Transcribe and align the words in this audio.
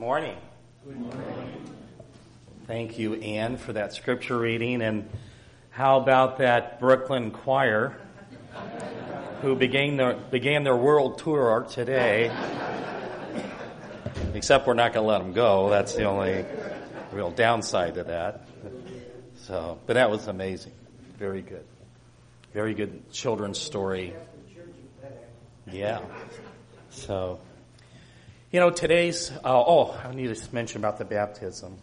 morning. 0.00 0.38
Good 0.82 0.98
morning. 0.98 1.74
Thank 2.66 2.98
you, 2.98 3.16
Anne, 3.16 3.58
for 3.58 3.74
that 3.74 3.92
scripture 3.92 4.38
reading. 4.38 4.80
And 4.80 5.06
how 5.68 6.00
about 6.00 6.38
that 6.38 6.80
Brooklyn 6.80 7.30
choir 7.30 7.98
who 9.42 9.54
began 9.54 9.98
their, 9.98 10.14
began 10.14 10.64
their 10.64 10.74
world 10.74 11.18
tour 11.18 11.66
today? 11.68 12.34
Except 14.32 14.66
we're 14.66 14.72
not 14.72 14.94
going 14.94 15.04
to 15.04 15.12
let 15.12 15.18
them 15.18 15.34
go. 15.34 15.68
That's 15.68 15.94
the 15.94 16.04
only 16.04 16.46
real 17.12 17.30
downside 17.30 17.96
to 17.96 18.04
that. 18.04 18.48
So, 19.42 19.78
but 19.86 19.94
that 19.94 20.10
was 20.10 20.28
amazing. 20.28 20.72
Very 21.18 21.42
good. 21.42 21.66
Very 22.54 22.72
good 22.72 23.12
children's 23.12 23.58
story. 23.58 24.14
Yeah. 25.70 26.00
So, 26.88 27.38
you 28.50 28.58
know, 28.58 28.70
today's, 28.70 29.30
uh, 29.30 29.38
oh, 29.44 29.96
I 30.04 30.12
need 30.12 30.34
to 30.34 30.54
mention 30.54 30.80
about 30.80 30.98
the 30.98 31.04
baptism. 31.04 31.76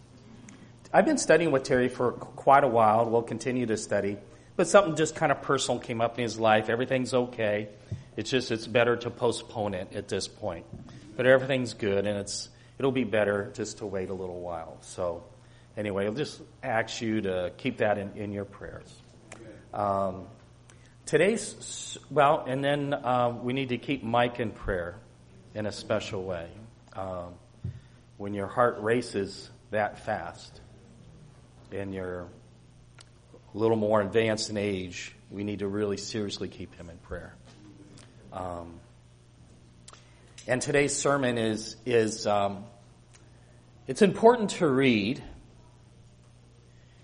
I've 0.92 1.06
been 1.06 1.18
studying 1.18 1.52
with 1.52 1.64
Terry 1.64 1.88
for 1.88 2.12
quite 2.12 2.66
a 2.66 2.68
while. 2.68 3.10
We'll 3.10 3.22
continue 3.22 3.66
to 3.68 3.78
study. 3.78 4.18
But 4.58 4.68
something 4.68 4.98
just 4.98 5.16
kind 5.16 5.32
of 5.32 5.42
personal 5.42 5.80
came 5.80 6.02
up 6.02 6.18
in 6.18 6.24
his 6.24 6.38
life. 6.38 6.68
Everything's 6.68 7.14
okay. 7.14 7.70
It's 8.18 8.30
just, 8.30 8.52
it's 8.52 8.68
better 8.68 8.98
to 8.98 9.10
postpone 9.10 9.76
it 9.76 9.94
at 9.96 10.10
this 10.10 10.28
point. 10.28 10.66
But 11.16 11.26
everything's 11.26 11.74
good 11.74 12.06
and 12.06 12.18
it's, 12.18 12.50
it'll 12.78 12.92
be 12.92 13.06
better 13.06 13.50
just 13.56 13.78
to 13.78 13.86
wait 13.86 14.10
a 14.10 14.14
little 14.14 14.42
while. 14.42 14.78
So 14.82 15.24
anyway, 15.78 16.06
I'll 16.06 16.14
just 16.14 16.42
ask 16.64 17.00
you 17.02 17.22
to 17.22 17.54
keep 17.58 17.78
that 17.78 17.98
in, 17.98 18.12
in 18.18 18.34
your 18.34 18.46
prayers. 18.46 18.94
Um, 19.74 20.26
today's, 21.06 21.98
well, 22.12 22.44
and 22.46 22.62
then 22.62 22.94
uh, 22.94 23.38
we 23.42 23.54
need 23.54 23.70
to 23.70 23.78
keep 23.78 24.04
Mike 24.04 24.42
in 24.42 24.52
prayer 24.52 24.98
in 25.58 25.66
a 25.66 25.72
special 25.72 26.24
way. 26.24 26.48
Um, 26.94 27.34
when 28.18 28.36
your 28.36 28.46
heart 28.46 28.78
races 28.80 29.50
that 29.72 30.06
fast 30.06 30.62
and 31.72 31.96
you're 31.96 32.28
a 33.56 33.58
little 33.58 33.76
more 33.76 34.00
advanced 34.00 34.52
in 34.52 34.58
age, 34.58 35.16
we 35.32 35.44
need 35.44 35.60
to 35.60 35.68
really 35.68 35.98
seriously 35.98 36.48
keep 36.48 36.76
him 36.76 36.92
in 36.92 36.98
prayer. 36.98 37.34
Um, 38.32 38.80
and 40.48 40.62
today's 40.62 40.96
sermon 40.96 41.40
is 41.40 41.76
is 41.88 42.28
um, 42.28 42.64
it's 43.88 44.04
important 44.04 44.52
to 44.52 44.68
read 44.68 45.24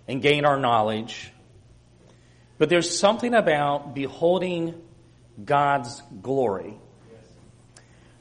and 0.07 0.21
gain 0.21 0.45
our 0.45 0.59
knowledge, 0.59 1.31
but 2.59 2.69
there's 2.69 2.99
something 2.99 3.33
about 3.33 3.95
beholding 3.95 4.79
God's 5.43 6.03
glory 6.21 6.75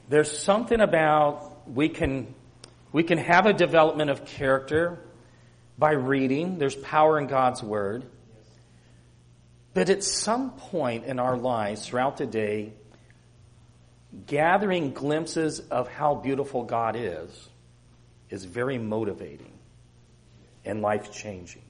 there's 0.09 0.37
something 0.37 0.81
about 0.81 1.67
we 1.69 1.89
can 1.89 2.33
we 2.91 3.03
can 3.03 3.17
have 3.17 3.45
a 3.45 3.53
development 3.53 4.09
of 4.09 4.25
character 4.25 4.99
by 5.77 5.91
reading. 5.91 6.59
There's 6.59 6.75
power 6.75 7.17
in 7.19 7.27
God's 7.27 7.63
word. 7.63 8.05
But 9.73 9.89
at 9.89 10.03
some 10.03 10.51
point 10.51 11.05
in 11.05 11.19
our 11.19 11.35
lives 11.35 11.87
throughout 11.87 12.17
the 12.17 12.27
day, 12.27 12.73
gathering 14.27 14.93
glimpses 14.93 15.59
of 15.59 15.87
how 15.87 16.13
beautiful 16.13 16.63
God 16.63 16.95
is 16.95 17.49
is 18.29 18.45
very 18.45 18.77
motivating 18.77 19.53
and 20.63 20.81
life 20.81 21.11
changing. 21.11 21.63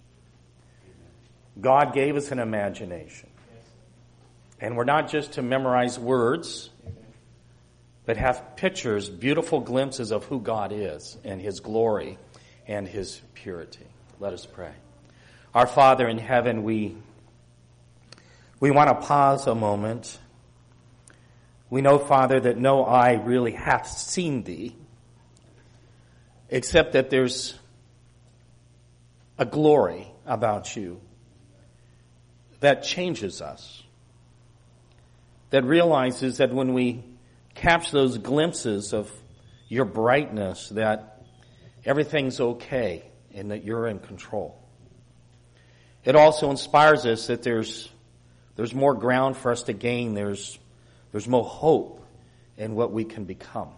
God 1.60 1.94
gave 1.94 2.18
us 2.18 2.32
an 2.32 2.40
imagination. 2.40 3.30
And 4.60 4.76
we're 4.76 4.84
not 4.84 5.10
just 5.10 5.34
to 5.34 5.42
memorize 5.42 5.98
words 5.98 6.70
but 8.06 8.18
have 8.18 8.56
pictures, 8.56 9.10
beautiful 9.10 9.60
glimpses 9.60 10.12
of 10.12 10.26
who 10.26 10.40
God 10.40 10.72
is 10.74 11.18
and 11.24 11.42
His 11.42 11.60
glory 11.60 12.18
and 12.68 12.88
His 12.88 13.22
purity. 13.34 13.86
Let 14.20 14.34
us 14.34 14.46
pray. 14.46 14.72
Our 15.54 15.68
Father 15.68 16.08
in 16.08 16.18
heaven, 16.18 16.64
we, 16.64 16.98
we 18.60 18.72
want 18.72 18.90
to 18.90 18.96
pause 18.96 19.48
a 19.48 19.56
moment. 19.56 20.18
We 21.70 21.82
know, 21.82 21.98
Father, 21.98 22.40
that 22.42 22.58
no 22.58 22.86
eye 22.86 23.14
really 23.14 23.52
hath 23.52 23.88
seen 23.88 24.44
Thee, 24.44 24.76
except 26.50 26.94
that 26.94 27.10
there's 27.10 27.56
a 29.38 29.46
glory 29.46 30.08
about 30.26 30.76
You 30.76 31.00
that 32.60 32.84
changes 32.84 33.42
us, 33.42 33.84
that 35.50 35.66
realizes 35.66 36.38
that 36.38 36.54
when 36.54 36.74
we 36.74 37.04
catch 37.64 37.92
those 37.92 38.18
glimpses 38.18 38.92
of 38.94 39.10
your 39.70 39.86
brightness 39.86 40.68
that 40.70 41.24
everything's 41.86 42.42
okay 42.42 43.06
and 43.34 43.52
that 43.52 43.64
you're 43.64 43.88
in 43.88 44.00
control. 44.00 44.62
It 46.04 46.18
also 46.18 46.52
inspires 46.52 47.06
us 47.06 47.28
that 47.28 47.42
there's, 47.42 47.90
there's 48.58 48.74
more 48.74 48.94
ground 48.94 49.38
for 49.38 49.50
us 49.50 49.64
to 49.64 49.74
gain. 49.74 50.14
There's, 50.14 50.60
there's 51.14 51.26
more 51.26 51.46
hope 51.46 52.06
in 52.58 52.76
what 52.76 52.92
we 52.92 53.06
can 53.06 53.24
become. 53.24 53.70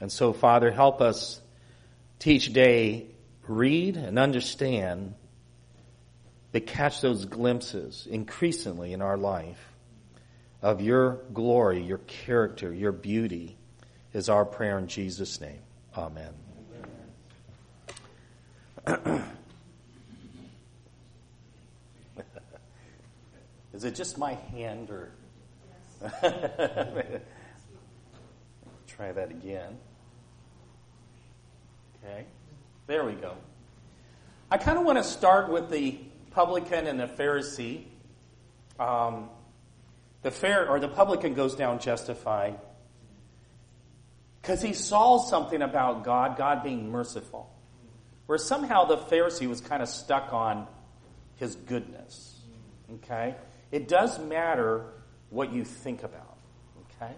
And 0.00 0.10
so, 0.10 0.32
Father, 0.32 0.70
help 0.70 1.02
us 1.02 1.38
each 2.24 2.50
day 2.50 3.08
read 3.46 3.98
and 3.98 4.18
understand, 4.18 5.12
but 6.50 6.66
catch 6.66 7.02
those 7.02 7.26
glimpses 7.26 8.08
increasingly 8.10 8.94
in 8.94 9.02
our 9.02 9.18
life 9.18 9.69
of 10.62 10.80
your 10.80 11.20
glory, 11.32 11.82
your 11.82 11.98
character, 11.98 12.72
your 12.72 12.92
beauty 12.92 13.56
is 14.12 14.28
our 14.28 14.44
prayer 14.44 14.78
in 14.78 14.86
Jesus' 14.86 15.40
name. 15.40 15.60
Amen. 15.96 16.34
is 23.72 23.84
it 23.84 23.94
just 23.94 24.18
my 24.18 24.34
hand 24.34 24.90
or? 24.90 25.10
Try 28.86 29.12
that 29.12 29.30
again. 29.30 29.78
Okay. 32.04 32.24
There 32.86 33.04
we 33.04 33.12
go. 33.12 33.34
I 34.50 34.58
kind 34.58 34.78
of 34.78 34.84
want 34.84 34.98
to 34.98 35.04
start 35.04 35.48
with 35.50 35.70
the 35.70 35.98
publican 36.30 36.86
and 36.86 36.98
the 36.98 37.06
Pharisee. 37.06 37.84
Um, 38.78 39.28
the 40.22 40.30
fair 40.30 40.68
or 40.68 40.80
the 40.80 40.88
publican 40.88 41.34
goes 41.34 41.54
down 41.54 41.78
justified 41.78 42.58
because 44.40 44.62
he 44.62 44.72
saw 44.72 45.18
something 45.18 45.62
about 45.62 46.04
God, 46.04 46.36
God 46.36 46.62
being 46.62 46.90
merciful. 46.90 47.50
Where 48.26 48.38
somehow 48.38 48.84
the 48.84 48.96
Pharisee 48.96 49.48
was 49.48 49.60
kind 49.60 49.82
of 49.82 49.88
stuck 49.88 50.32
on 50.32 50.66
his 51.36 51.56
goodness. 51.56 52.40
Okay? 52.94 53.34
It 53.72 53.88
does 53.88 54.18
matter 54.18 54.86
what 55.30 55.52
you 55.52 55.64
think 55.64 56.02
about. 56.02 56.38
Okay? 57.02 57.12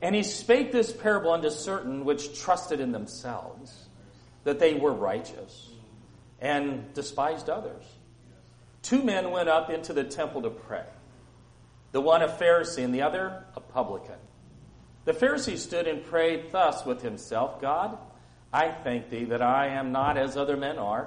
And 0.00 0.14
he 0.14 0.22
spake 0.22 0.72
this 0.72 0.92
parable 0.92 1.32
unto 1.32 1.50
certain 1.50 2.04
which 2.04 2.40
trusted 2.40 2.80
in 2.80 2.92
themselves 2.92 3.86
that 4.44 4.58
they 4.58 4.74
were 4.74 4.92
righteous 4.92 5.70
and 6.40 6.92
despised 6.94 7.50
others. 7.50 7.84
Two 8.82 9.02
men 9.02 9.30
went 9.30 9.48
up 9.48 9.70
into 9.70 9.92
the 9.92 10.04
temple 10.04 10.42
to 10.42 10.50
pray 10.50 10.84
the 11.94 12.00
one 12.00 12.22
a 12.22 12.28
Pharisee 12.28 12.82
and 12.82 12.92
the 12.92 13.02
other 13.02 13.44
a 13.54 13.60
publican. 13.60 14.16
The 15.04 15.12
Pharisee 15.12 15.56
stood 15.56 15.86
and 15.86 16.04
prayed 16.04 16.50
thus 16.50 16.84
with 16.84 17.02
himself 17.02 17.60
God, 17.60 17.96
I 18.52 18.72
thank 18.72 19.10
thee 19.10 19.26
that 19.26 19.40
I 19.40 19.68
am 19.68 19.92
not 19.92 20.18
as 20.18 20.36
other 20.36 20.56
men 20.56 20.76
are, 20.76 21.06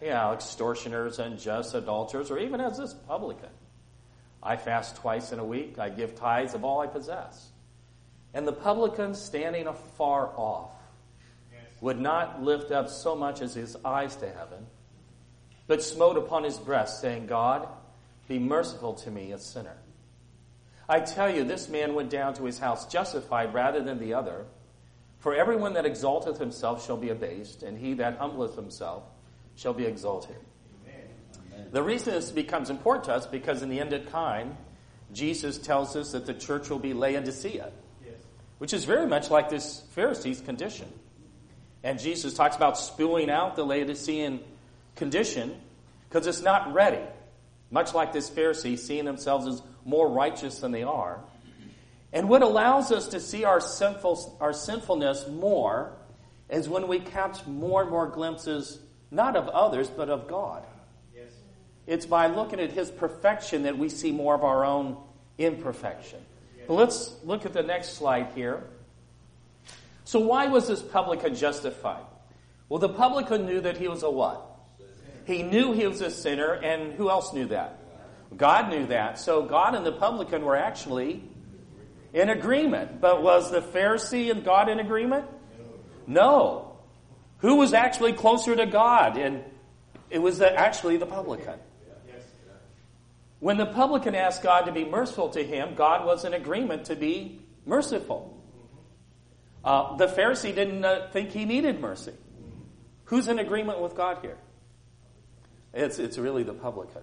you 0.00 0.10
know, 0.10 0.32
extortioners, 0.32 1.18
unjust, 1.18 1.74
adulterers, 1.74 2.30
or 2.30 2.38
even 2.38 2.60
as 2.60 2.78
this 2.78 2.94
publican. 2.94 3.48
I 4.40 4.56
fast 4.56 4.94
twice 4.94 5.32
in 5.32 5.40
a 5.40 5.44
week, 5.44 5.80
I 5.80 5.88
give 5.88 6.14
tithes 6.14 6.54
of 6.54 6.64
all 6.64 6.80
I 6.82 6.86
possess. 6.86 7.50
And 8.32 8.46
the 8.46 8.52
publican, 8.52 9.14
standing 9.14 9.66
afar 9.66 10.28
off, 10.36 10.70
would 11.80 11.98
not 11.98 12.44
lift 12.44 12.70
up 12.70 12.90
so 12.90 13.16
much 13.16 13.42
as 13.42 13.54
his 13.54 13.76
eyes 13.84 14.14
to 14.16 14.28
heaven, 14.28 14.66
but 15.66 15.82
smote 15.82 16.16
upon 16.16 16.44
his 16.44 16.58
breast, 16.58 17.00
saying, 17.00 17.26
God, 17.26 17.66
be 18.28 18.38
merciful 18.38 18.94
to 18.94 19.10
me, 19.10 19.32
a 19.32 19.38
sinner. 19.40 19.74
I 20.88 21.00
tell 21.00 21.34
you, 21.34 21.44
this 21.44 21.68
man 21.68 21.94
went 21.94 22.10
down 22.10 22.34
to 22.34 22.44
his 22.44 22.58
house 22.58 22.86
justified 22.86 23.52
rather 23.52 23.82
than 23.82 23.98
the 23.98 24.14
other. 24.14 24.46
For 25.18 25.34
everyone 25.34 25.74
that 25.74 25.84
exalteth 25.84 26.38
himself 26.38 26.86
shall 26.86 26.96
be 26.96 27.10
abased, 27.10 27.62
and 27.62 27.76
he 27.76 27.94
that 27.94 28.18
humbleth 28.18 28.54
himself 28.54 29.02
shall 29.56 29.74
be 29.74 29.84
exalted. 29.84 30.36
Amen. 30.86 31.66
The 31.72 31.82
reason 31.82 32.14
this 32.14 32.30
becomes 32.30 32.70
important 32.70 33.04
to 33.06 33.14
us 33.14 33.26
because 33.26 33.62
in 33.62 33.68
the 33.68 33.80
end 33.80 33.92
of 33.92 34.08
time, 34.08 34.56
Jesus 35.12 35.58
tells 35.58 35.96
us 35.96 36.12
that 36.12 36.24
the 36.24 36.34
church 36.34 36.70
will 36.70 36.78
be 36.78 36.94
Laodicea, 36.94 37.70
yes. 38.04 38.14
which 38.58 38.72
is 38.72 38.84
very 38.84 39.06
much 39.06 39.30
like 39.30 39.48
this 39.50 39.82
Pharisee's 39.94 40.40
condition. 40.40 40.88
And 41.82 41.98
Jesus 41.98 42.34
talks 42.34 42.56
about 42.56 42.78
spewing 42.78 43.30
out 43.30 43.56
the 43.56 43.64
Laodicean 43.64 44.40
condition 44.96 45.54
because 46.08 46.26
it's 46.26 46.42
not 46.42 46.72
ready. 46.72 47.02
Much 47.70 47.94
like 47.94 48.12
this 48.12 48.30
Pharisee, 48.30 48.78
seeing 48.78 49.04
themselves 49.04 49.46
as 49.46 49.62
more 49.84 50.08
righteous 50.08 50.60
than 50.60 50.72
they 50.72 50.82
are. 50.82 51.20
And 52.12 52.28
what 52.28 52.42
allows 52.42 52.90
us 52.90 53.08
to 53.08 53.20
see 53.20 53.44
our, 53.44 53.60
sinful, 53.60 54.38
our 54.40 54.52
sinfulness 54.52 55.28
more 55.28 55.92
is 56.48 56.68
when 56.68 56.88
we 56.88 57.00
catch 57.00 57.46
more 57.46 57.82
and 57.82 57.90
more 57.90 58.06
glimpses, 58.06 58.78
not 59.10 59.36
of 59.36 59.48
others, 59.48 59.88
but 59.88 60.08
of 60.08 60.26
God. 60.26 60.64
Yes. 61.14 61.32
It's 61.86 62.06
by 62.06 62.28
looking 62.28 62.60
at 62.60 62.72
His 62.72 62.90
perfection 62.90 63.64
that 63.64 63.76
we 63.76 63.90
see 63.90 64.10
more 64.10 64.34
of 64.34 64.42
our 64.42 64.64
own 64.64 64.96
imperfection. 65.36 66.20
Yes. 66.56 66.66
Let's 66.68 67.16
look 67.24 67.44
at 67.44 67.52
the 67.52 67.62
next 67.62 67.94
slide 67.94 68.28
here. 68.34 68.64
So, 70.04 70.20
why 70.20 70.46
was 70.46 70.68
this 70.68 70.80
publican 70.80 71.34
justified? 71.34 72.04
Well, 72.70 72.78
the 72.78 72.88
publican 72.88 73.44
knew 73.44 73.60
that 73.60 73.76
he 73.76 73.88
was 73.88 74.02
a 74.02 74.10
what? 74.10 74.42
He 75.26 75.42
knew 75.42 75.72
he 75.74 75.86
was 75.86 76.00
a 76.00 76.10
sinner, 76.10 76.52
and 76.52 76.94
who 76.94 77.10
else 77.10 77.34
knew 77.34 77.46
that? 77.48 77.77
God 78.36 78.70
knew 78.70 78.86
that. 78.86 79.18
So, 79.18 79.42
God 79.42 79.74
and 79.74 79.84
the 79.84 79.92
publican 79.92 80.44
were 80.44 80.56
actually 80.56 81.22
in 82.12 82.28
agreement. 82.30 83.00
But 83.00 83.22
was 83.22 83.50
the 83.50 83.60
Pharisee 83.60 84.30
and 84.30 84.44
God 84.44 84.68
in 84.68 84.80
agreement? 84.80 85.26
No. 86.06 86.78
Who 87.38 87.56
was 87.56 87.72
actually 87.72 88.12
closer 88.12 88.54
to 88.56 88.66
God? 88.66 89.16
And 89.16 89.44
it 90.10 90.18
was 90.18 90.38
the, 90.38 90.52
actually 90.52 90.96
the 90.96 91.06
publican. 91.06 91.58
When 93.40 93.56
the 93.56 93.66
publican 93.66 94.14
asked 94.14 94.42
God 94.42 94.62
to 94.62 94.72
be 94.72 94.84
merciful 94.84 95.28
to 95.30 95.44
him, 95.44 95.74
God 95.76 96.04
was 96.04 96.24
in 96.24 96.34
agreement 96.34 96.86
to 96.86 96.96
be 96.96 97.40
merciful. 97.64 98.36
Uh, 99.64 99.96
the 99.96 100.06
Pharisee 100.06 100.54
didn't 100.54 100.84
uh, 100.84 101.08
think 101.12 101.30
he 101.30 101.44
needed 101.44 101.80
mercy. 101.80 102.14
Who's 103.04 103.28
in 103.28 103.38
agreement 103.38 103.80
with 103.80 103.94
God 103.94 104.18
here? 104.22 104.38
It's, 105.72 105.98
it's 105.98 106.18
really 106.18 106.42
the 106.42 106.52
publican. 106.52 107.02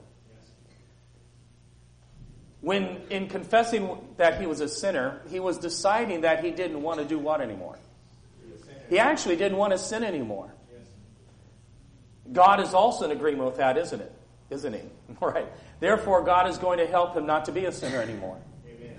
When, 2.65 3.01
in 3.11 3.27
confessing 3.27 3.95
that 4.17 4.41
he 4.41 4.47
was 4.47 4.59
a 4.59 4.67
sinner, 4.67 5.21
he 5.29 5.39
was 5.39 5.59
deciding 5.59 6.21
that 6.21 6.43
he 6.43 6.49
didn't 6.49 6.81
want 6.81 6.97
to 6.99 7.05
do 7.05 7.19
what 7.19 7.39
anymore? 7.39 7.77
He 8.89 8.97
actually 8.97 9.35
didn't 9.35 9.59
want 9.59 9.73
to 9.73 9.77
sin 9.77 10.03
anymore. 10.03 10.51
God 12.33 12.59
is 12.59 12.73
also 12.73 13.05
in 13.05 13.11
agreement 13.11 13.45
with 13.45 13.57
that, 13.57 13.77
isn't 13.77 14.01
it? 14.01 14.11
Isn't 14.49 14.73
he? 14.73 14.81
Right. 15.21 15.45
Therefore, 15.79 16.23
God 16.23 16.49
is 16.49 16.57
going 16.57 16.79
to 16.79 16.87
help 16.87 17.15
him 17.15 17.27
not 17.27 17.45
to 17.45 17.51
be 17.51 17.65
a 17.65 17.71
sinner 17.71 18.01
anymore. 18.01 18.39
Amen. 18.67 18.97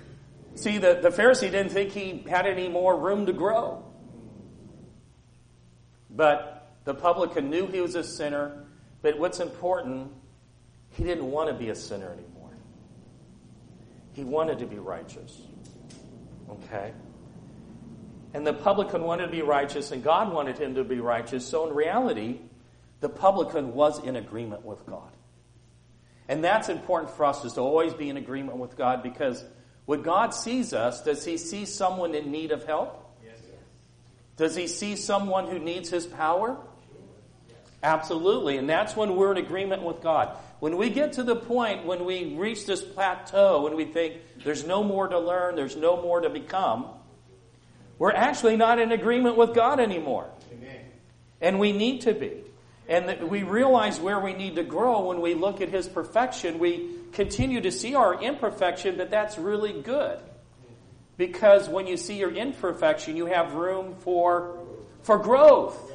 See, 0.55 0.79
the, 0.79 1.01
the 1.03 1.09
Pharisee 1.09 1.51
didn't 1.51 1.71
think 1.71 1.91
he 1.91 2.25
had 2.31 2.47
any 2.47 2.69
more 2.69 2.97
room 2.97 3.27
to 3.27 3.33
grow. 3.33 3.85
But 6.09 6.71
the 6.85 6.95
publican 6.95 7.51
knew 7.51 7.67
he 7.67 7.81
was 7.81 7.97
a 7.97 8.05
sinner. 8.05 8.65
But 9.03 9.19
what's 9.19 9.41
important, 9.41 10.13
he 10.91 11.03
didn't 11.03 11.29
want 11.29 11.49
to 11.49 11.55
be 11.55 11.71
a 11.71 11.75
sinner 11.75 12.13
anymore. 12.13 12.36
He 14.17 14.25
wanted 14.25 14.61
to 14.61 14.67
be 14.67 14.79
righteous. 14.79 15.43
Okay? 16.49 16.93
And 18.33 18.47
the 18.47 18.55
publican 18.55 19.03
wanted 19.03 19.27
to 19.27 19.33
be 19.33 19.43
righteous, 19.43 19.93
and 19.93 20.03
God 20.03 20.33
wanted 20.33 20.57
him 20.57 20.75
to 20.77 20.85
be 20.85 21.01
righteous. 21.01 21.47
So 21.47 21.69
in 21.69 21.75
reality, 21.77 22.41
the 23.01 23.11
publican 23.11 23.75
was 23.75 24.03
in 24.03 24.17
agreement 24.17 24.65
with 24.65 24.87
God. 24.87 25.11
And 26.29 26.43
that's 26.43 26.71
important 26.71 27.11
for 27.11 27.27
us 27.27 27.45
is 27.45 27.53
to 27.53 27.61
always 27.61 27.93
be 27.93 28.09
in 28.09 28.17
agreement 28.17 28.57
with 28.57 28.77
God 28.77 29.03
because 29.03 29.45
when 29.85 30.01
God 30.01 30.35
sees 30.35 30.73
us, 30.73 31.03
does 31.03 31.23
he 31.25 31.37
see 31.37 31.67
someone 31.67 32.15
in 32.15 32.33
need 32.33 32.53
of 32.53 32.65
help? 32.65 33.19
Yes, 33.23 33.39
does 34.37 34.57
he 34.57 34.67
see 34.67 34.97
someone 34.97 35.47
who 35.47 35.59
needs 35.59 35.91
his 35.91 36.07
power? 36.07 36.57
Absolutely. 37.87 38.57
And 38.57 38.69
that's 38.69 38.97
when 38.97 39.15
we're 39.15 39.31
in 39.31 39.37
agreement 39.37 39.83
with 39.83 40.03
God. 40.03 40.37
When 40.59 40.77
we 40.77 40.91
get 40.91 41.13
to 41.15 41.23
the 41.23 41.37
point 41.37 41.87
when 41.87 42.05
we 42.05 42.35
reach 42.35 42.67
this 42.67 42.83
plateau, 42.83 43.63
when 43.63 43.77
we 43.77 43.85
think 43.85 44.17
there's 44.43 44.67
no 44.67 44.83
more 44.83 45.07
to 45.07 45.21
learn, 45.21 45.55
there's 45.55 45.77
no 45.77 46.03
more 46.03 46.21
to 46.21 46.29
become, 46.29 46.87
we're 47.97 48.11
actually 48.11 48.57
not 48.57 48.81
in 48.81 48.91
agreement 48.91 49.37
with 49.37 49.55
God 49.55 49.79
anymore. 49.79 50.29
Amen. 50.53 50.81
And 51.41 51.61
we 51.61 51.71
need 51.71 52.01
to 52.03 52.13
be. 52.13 52.43
And 52.89 53.31
we 53.31 53.45
realize 53.45 54.01
where 54.01 54.19
we 54.19 54.33
need 54.33 54.57
to 54.57 54.65
grow 54.65 55.07
when 55.07 55.21
we 55.21 55.35
look 55.35 55.61
at 55.61 55.69
His 55.69 55.87
perfection. 55.87 56.59
We 56.59 56.91
continue 57.13 57.61
to 57.61 57.71
see 57.71 57.95
our 57.95 58.21
imperfection, 58.21 58.97
but 58.97 59.11
that's 59.11 59.39
really 59.39 59.81
good. 59.81 60.19
Because 61.17 61.69
when 61.69 61.87
you 61.87 61.97
see 61.97 62.19
your 62.19 62.33
imperfection, 62.35 63.17
you 63.17 63.27
have 63.27 63.55
room 63.55 63.95
for, 64.01 64.59
for 65.03 65.19
growth. 65.19 65.93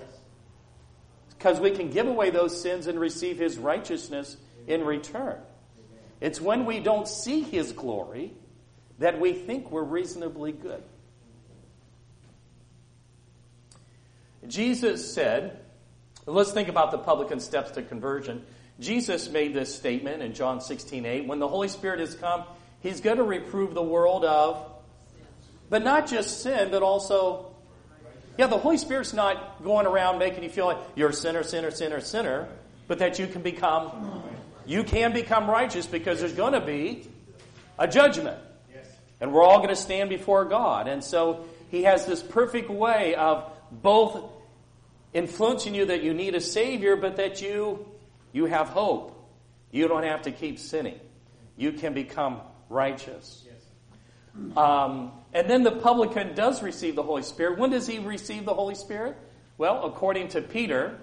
Because 1.41 1.59
we 1.59 1.71
can 1.71 1.89
give 1.89 2.05
away 2.05 2.29
those 2.29 2.61
sins 2.61 2.85
and 2.85 2.99
receive 2.99 3.39
His 3.39 3.57
righteousness 3.57 4.37
in 4.67 4.85
return. 4.85 5.37
It's 6.19 6.39
when 6.39 6.67
we 6.67 6.79
don't 6.79 7.07
see 7.07 7.41
His 7.41 7.71
glory 7.71 8.33
that 8.99 9.19
we 9.19 9.33
think 9.33 9.71
we're 9.71 9.81
reasonably 9.81 10.51
good. 10.51 10.83
Jesus 14.47 15.11
said, 15.11 15.59
let's 16.27 16.51
think 16.51 16.67
about 16.67 16.91
the 16.91 16.99
publican 16.99 17.39
steps 17.39 17.71
to 17.71 17.81
conversion. 17.81 18.45
Jesus 18.79 19.27
made 19.27 19.55
this 19.55 19.73
statement 19.73 20.21
in 20.21 20.35
John 20.35 20.61
16, 20.61 21.07
8. 21.07 21.27
When 21.27 21.39
the 21.39 21.47
Holy 21.47 21.69
Spirit 21.69 22.01
has 22.01 22.13
come, 22.13 22.43
He's 22.81 23.01
going 23.01 23.17
to 23.17 23.23
reprove 23.23 23.73
the 23.73 23.81
world 23.81 24.25
of, 24.25 24.63
but 25.71 25.83
not 25.83 26.07
just 26.07 26.43
sin, 26.43 26.69
but 26.69 26.83
also, 26.83 27.50
yeah, 28.37 28.47
the 28.47 28.57
Holy 28.57 28.77
Spirit's 28.77 29.13
not 29.13 29.63
going 29.63 29.85
around 29.85 30.19
making 30.19 30.43
you 30.43 30.49
feel 30.49 30.65
like 30.65 30.77
you're 30.95 31.09
a 31.09 31.13
sinner, 31.13 31.43
sinner, 31.43 31.71
sinner, 31.71 31.99
sinner, 31.99 32.47
but 32.87 32.99
that 32.99 33.19
you 33.19 33.27
can 33.27 33.41
become, 33.41 34.23
you 34.65 34.83
can 34.83 35.13
become 35.13 35.49
righteous 35.49 35.85
because 35.85 36.19
there's 36.19 36.33
going 36.33 36.53
to 36.53 36.61
be 36.61 37.07
a 37.77 37.87
judgment. 37.87 38.37
And 39.19 39.31
we're 39.31 39.43
all 39.43 39.57
going 39.57 39.69
to 39.69 39.75
stand 39.75 40.09
before 40.09 40.45
God. 40.45 40.87
And 40.87 41.03
so 41.03 41.45
He 41.69 41.83
has 41.83 42.05
this 42.05 42.23
perfect 42.23 42.69
way 42.69 43.15
of 43.15 43.51
both 43.71 44.23
influencing 45.13 45.75
you 45.75 45.85
that 45.85 46.03
you 46.03 46.13
need 46.13 46.35
a 46.35 46.41
Savior, 46.41 46.95
but 46.95 47.17
that 47.17 47.41
you, 47.41 47.85
you 48.31 48.45
have 48.45 48.69
hope. 48.69 49.17
You 49.71 49.87
don't 49.87 50.03
have 50.03 50.23
to 50.23 50.31
keep 50.31 50.59
sinning. 50.59 50.99
You 51.57 51.71
can 51.73 51.93
become 51.93 52.41
righteous. 52.69 53.45
Um, 54.55 55.11
and 55.33 55.49
then 55.49 55.63
the 55.63 55.71
publican 55.71 56.35
does 56.35 56.61
receive 56.61 56.95
the 56.95 57.03
Holy 57.03 57.23
Spirit. 57.23 57.57
When 57.57 57.69
does 57.69 57.87
he 57.87 57.99
receive 57.99 58.45
the 58.45 58.53
Holy 58.53 58.75
Spirit? 58.75 59.17
Well, 59.57 59.85
according 59.85 60.29
to 60.29 60.41
Peter, 60.41 60.97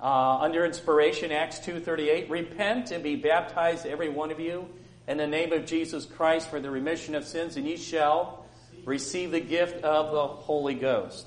uh, 0.00 0.38
under 0.38 0.64
inspiration, 0.64 1.30
Acts 1.30 1.60
2.38, 1.60 2.30
repent 2.30 2.90
and 2.90 3.04
be 3.04 3.16
baptized, 3.16 3.86
every 3.86 4.08
one 4.08 4.30
of 4.30 4.40
you, 4.40 4.68
in 5.06 5.16
the 5.18 5.26
name 5.26 5.52
of 5.52 5.66
Jesus 5.66 6.06
Christ 6.06 6.50
for 6.50 6.60
the 6.60 6.70
remission 6.70 7.14
of 7.14 7.24
sins, 7.24 7.56
and 7.56 7.66
ye 7.66 7.76
shall 7.76 8.44
receive 8.84 9.30
the 9.30 9.40
gift 9.40 9.84
of 9.84 10.12
the 10.12 10.26
Holy 10.26 10.74
Ghost. 10.74 11.26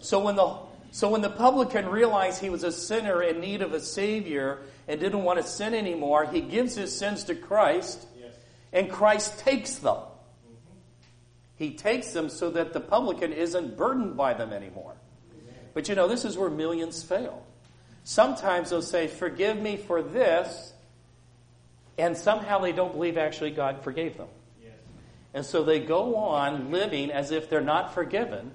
So 0.00 0.20
when 0.20 0.36
the 0.36 0.56
so 0.92 1.08
when 1.08 1.20
the 1.20 1.30
publican 1.30 1.88
realized 1.88 2.40
he 2.40 2.50
was 2.50 2.64
a 2.64 2.72
sinner 2.72 3.22
in 3.22 3.38
need 3.40 3.62
of 3.62 3.72
a 3.72 3.80
savior 3.80 4.58
and 4.88 4.98
didn't 4.98 5.22
want 5.22 5.40
to 5.40 5.46
sin 5.46 5.72
anymore, 5.72 6.26
he 6.26 6.40
gives 6.40 6.74
his 6.74 6.96
sins 6.96 7.24
to 7.24 7.36
Christ, 7.36 8.06
and 8.72 8.90
Christ 8.90 9.38
takes 9.38 9.76
them. 9.76 9.98
He 11.60 11.72
takes 11.72 12.12
them 12.12 12.30
so 12.30 12.48
that 12.52 12.72
the 12.72 12.80
publican 12.80 13.34
isn't 13.34 13.76
burdened 13.76 14.16
by 14.16 14.32
them 14.32 14.50
anymore. 14.50 14.94
But 15.74 15.90
you 15.90 15.94
know, 15.94 16.08
this 16.08 16.24
is 16.24 16.38
where 16.38 16.48
millions 16.48 17.02
fail. 17.02 17.46
Sometimes 18.02 18.70
they'll 18.70 18.80
say, 18.80 19.08
Forgive 19.08 19.60
me 19.60 19.76
for 19.76 20.00
this, 20.00 20.72
and 21.98 22.16
somehow 22.16 22.60
they 22.60 22.72
don't 22.72 22.94
believe 22.94 23.18
actually 23.18 23.50
God 23.50 23.84
forgave 23.84 24.16
them. 24.16 24.28
Yes. 24.62 24.72
And 25.34 25.44
so 25.44 25.62
they 25.62 25.80
go 25.80 26.16
on 26.16 26.70
living 26.70 27.10
as 27.10 27.30
if 27.30 27.50
they're 27.50 27.60
not 27.60 27.92
forgiven, 27.92 28.52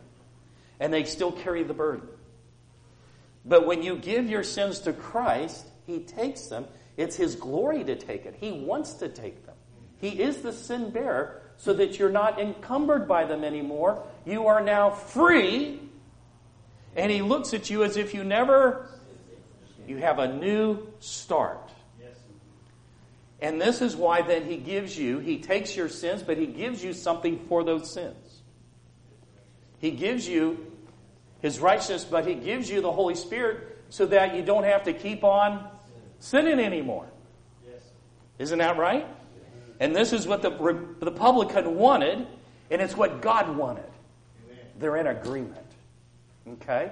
and 0.79 0.91
they 0.91 1.03
still 1.03 1.31
carry 1.31 1.61
the 1.61 1.75
burden. 1.75 2.07
But 3.45 3.67
when 3.67 3.83
you 3.83 3.97
give 3.97 4.27
your 4.27 4.41
sins 4.41 4.79
to 4.79 4.93
Christ, 4.93 5.63
He 5.85 5.99
takes 5.99 6.47
them. 6.47 6.65
It's 6.97 7.15
His 7.15 7.35
glory 7.35 7.83
to 7.83 7.95
take 7.95 8.25
it. 8.25 8.35
He 8.39 8.51
wants 8.51 8.95
to 8.95 9.09
take 9.09 9.45
them. 9.45 9.55
He 9.99 10.23
is 10.23 10.37
the 10.37 10.51
sin 10.51 10.89
bearer 10.89 11.43
so 11.57 11.73
that 11.73 11.97
you're 11.99 12.09
not 12.09 12.39
encumbered 12.39 13.07
by 13.07 13.25
them 13.25 13.43
anymore. 13.43 14.03
You 14.25 14.47
are 14.47 14.61
now 14.61 14.89
free. 14.89 15.79
And 16.95 17.11
He 17.11 17.21
looks 17.21 17.53
at 17.53 17.69
you 17.69 17.83
as 17.83 17.97
if 17.97 18.13
you 18.13 18.23
never, 18.23 18.89
you 19.87 19.97
have 19.97 20.19
a 20.19 20.33
new 20.33 20.87
start. 20.99 21.59
And 23.41 23.61
this 23.61 23.81
is 23.81 23.95
why 23.95 24.21
then 24.21 24.45
He 24.45 24.57
gives 24.57 24.97
you, 24.97 25.19
He 25.19 25.39
takes 25.39 25.75
your 25.75 25.89
sins, 25.89 26.23
but 26.23 26.37
He 26.37 26.47
gives 26.47 26.83
you 26.83 26.93
something 26.93 27.45
for 27.47 27.63
those 27.63 27.91
sins. 27.91 28.41
He 29.79 29.91
gives 29.91 30.27
you 30.27 30.71
his 31.45 31.59
righteousness, 31.59 32.03
but 32.03 32.25
he 32.25 32.33
gives 32.33 32.71
you 32.71 32.81
the 32.81 32.91
Holy 32.91 33.13
Spirit 33.13 33.77
so 33.89 34.07
that 34.07 34.35
you 34.35 34.41
don't 34.41 34.63
have 34.63 34.85
to 34.85 34.93
keep 34.93 35.23
on 35.23 35.63
sinning 36.19 36.59
anymore. 36.59 37.05
Isn't 38.39 38.57
that 38.57 38.77
right? 38.77 39.07
And 39.79 39.95
this 39.95 40.13
is 40.13 40.27
what 40.27 40.41
the, 40.41 40.49
the 40.99 41.11
publican 41.11 41.75
wanted, 41.75 42.25
and 42.71 42.81
it's 42.81 42.95
what 42.95 43.21
God 43.21 43.55
wanted. 43.55 43.83
Amen. 44.45 44.65
They're 44.79 44.97
in 44.97 45.07
agreement. 45.07 45.65
Okay? 46.47 46.91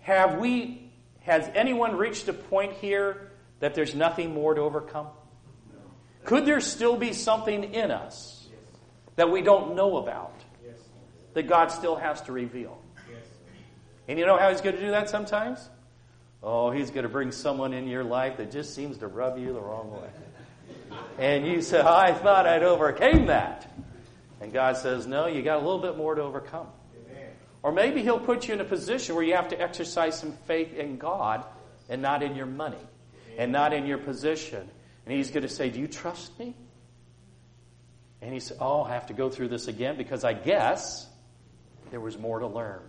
Have 0.00 0.38
we, 0.38 0.90
has 1.20 1.50
anyone 1.54 1.96
reached 1.96 2.28
a 2.28 2.32
point 2.32 2.72
here 2.74 3.30
that 3.60 3.74
there's 3.74 3.94
nothing 3.94 4.32
more 4.32 4.54
to 4.54 4.60
overcome? 4.62 5.08
No. 5.72 5.80
Could 6.24 6.46
there 6.46 6.60
still 6.60 6.96
be 6.96 7.12
something 7.12 7.74
in 7.74 7.90
us 7.90 8.46
yes. 8.50 8.58
that 9.16 9.30
we 9.30 9.42
don't 9.42 9.74
know 9.74 9.98
about 9.98 10.40
yes. 10.64 10.76
that 11.34 11.48
God 11.48 11.70
still 11.70 11.96
has 11.96 12.22
to 12.22 12.32
reveal? 12.32 12.80
And 14.10 14.18
you 14.18 14.26
know 14.26 14.36
how 14.36 14.50
he's 14.50 14.60
going 14.60 14.74
to 14.74 14.80
do 14.80 14.90
that 14.90 15.08
sometimes? 15.08 15.68
Oh, 16.42 16.72
he's 16.72 16.90
going 16.90 17.04
to 17.04 17.08
bring 17.08 17.30
someone 17.30 17.72
in 17.72 17.86
your 17.86 18.02
life 18.02 18.38
that 18.38 18.50
just 18.50 18.74
seems 18.74 18.98
to 18.98 19.06
rub 19.06 19.38
you 19.38 19.52
the 19.52 19.60
wrong 19.60 19.92
way. 19.92 20.08
And 21.20 21.46
you 21.46 21.60
say, 21.60 21.78
I 21.78 22.14
thought 22.14 22.46
I'd 22.46 22.62
overcame 22.62 23.26
that. 23.26 23.70
And 24.40 24.54
God 24.54 24.78
says, 24.78 25.06
No, 25.06 25.26
you 25.26 25.42
got 25.42 25.56
a 25.56 25.62
little 25.62 25.82
bit 25.82 25.98
more 25.98 26.14
to 26.14 26.22
overcome. 26.22 26.66
Amen. 27.10 27.28
Or 27.62 27.72
maybe 27.72 28.00
He'll 28.02 28.18
put 28.18 28.48
you 28.48 28.54
in 28.54 28.60
a 28.62 28.64
position 28.64 29.14
where 29.14 29.22
you 29.22 29.34
have 29.34 29.48
to 29.48 29.60
exercise 29.60 30.18
some 30.18 30.32
faith 30.46 30.72
in 30.72 30.96
God 30.96 31.44
and 31.90 32.00
not 32.00 32.22
in 32.22 32.36
your 32.36 32.46
money 32.46 32.78
and 33.36 33.52
not 33.52 33.74
in 33.74 33.84
your 33.84 33.98
position. 33.98 34.66
And 35.04 35.14
He's 35.14 35.30
going 35.30 35.42
to 35.42 35.48
say, 35.48 35.68
Do 35.68 35.78
you 35.78 35.88
trust 35.88 36.38
me? 36.38 36.56
And 38.22 38.32
He 38.32 38.40
said, 38.40 38.56
Oh, 38.58 38.82
I 38.84 38.94
have 38.94 39.08
to 39.08 39.12
go 39.12 39.28
through 39.28 39.48
this 39.48 39.68
again 39.68 39.98
because 39.98 40.24
I 40.24 40.32
guess 40.32 41.06
there 41.90 42.00
was 42.00 42.16
more 42.16 42.38
to 42.38 42.46
learn. 42.46 42.80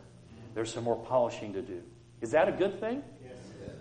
There's 0.54 0.74
some 0.74 0.86
more 0.86 1.04
polishing 1.04 1.52
to 1.54 1.62
do. 1.62 1.82
Is 2.22 2.32
that 2.32 2.48
a 2.48 2.54
good 2.54 2.80
thing? 2.80 3.04
Yes. 3.22 3.36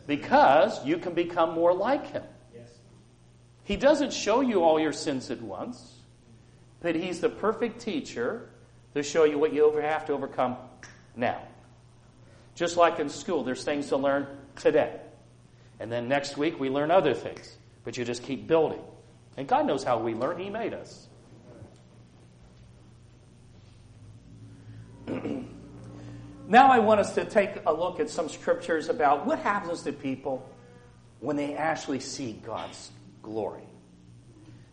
Because 0.08 0.84
you 0.84 0.98
can 0.98 1.14
become 1.14 1.54
more 1.54 1.72
like 1.72 2.08
Him. 2.08 2.24
He 3.64 3.76
doesn't 3.76 4.12
show 4.12 4.40
you 4.40 4.62
all 4.64 4.80
your 4.80 4.92
sins 4.92 5.30
at 5.30 5.40
once. 5.40 6.00
But 6.80 6.94
he's 6.94 7.20
the 7.20 7.28
perfect 7.28 7.80
teacher 7.80 8.48
to 8.94 9.02
show 9.02 9.24
you 9.24 9.38
what 9.38 9.52
you 9.52 9.70
have 9.76 10.06
to 10.06 10.12
overcome 10.12 10.56
now. 11.14 11.42
Just 12.54 12.76
like 12.76 12.98
in 12.98 13.08
school, 13.08 13.44
there's 13.44 13.64
things 13.64 13.88
to 13.88 13.96
learn 13.96 14.26
today. 14.56 14.98
And 15.78 15.92
then 15.92 16.08
next 16.08 16.36
week 16.36 16.58
we 16.58 16.68
learn 16.68 16.90
other 16.90 17.14
things. 17.14 17.56
But 17.84 17.96
you 17.96 18.04
just 18.04 18.22
keep 18.22 18.46
building. 18.46 18.80
And 19.36 19.46
God 19.46 19.66
knows 19.66 19.84
how 19.84 19.98
we 19.98 20.14
learn. 20.14 20.38
He 20.38 20.50
made 20.50 20.74
us. 20.74 21.06
now 26.48 26.70
I 26.70 26.78
want 26.80 27.00
us 27.00 27.14
to 27.14 27.24
take 27.24 27.50
a 27.66 27.72
look 27.72 28.00
at 28.00 28.10
some 28.10 28.28
scriptures 28.28 28.88
about 28.88 29.26
what 29.26 29.38
happens 29.38 29.82
to 29.82 29.92
people 29.92 30.48
when 31.20 31.36
they 31.36 31.54
actually 31.54 32.00
see 32.00 32.32
God's 32.44 32.90
glory. 33.22 33.62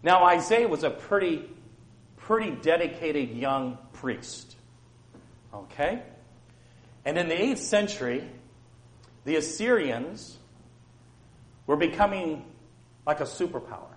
Now, 0.03 0.25
Isaiah 0.25 0.67
was 0.67 0.83
a 0.83 0.89
pretty 0.89 1.49
pretty 2.27 2.51
dedicated 2.51 3.29
young 3.29 3.77
priest. 3.93 4.57
Okay? 5.53 6.03
And 7.05 7.17
in 7.17 7.29
the 7.29 7.35
8th 7.35 7.59
century, 7.59 8.29
the 9.23 9.37
Assyrians 9.37 10.37
were 11.65 11.77
becoming 11.77 12.43
like 13.05 13.21
a 13.21 13.23
superpower. 13.23 13.95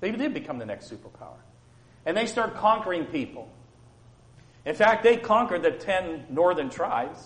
They 0.00 0.10
did 0.10 0.34
become 0.34 0.58
the 0.58 0.66
next 0.66 0.90
superpower. 0.90 1.38
And 2.04 2.16
they 2.16 2.26
started 2.26 2.56
conquering 2.56 3.04
people. 3.06 3.48
In 4.64 4.74
fact, 4.74 5.04
they 5.04 5.16
conquered 5.16 5.62
the 5.62 5.70
10 5.70 6.26
northern 6.30 6.70
tribes 6.70 7.24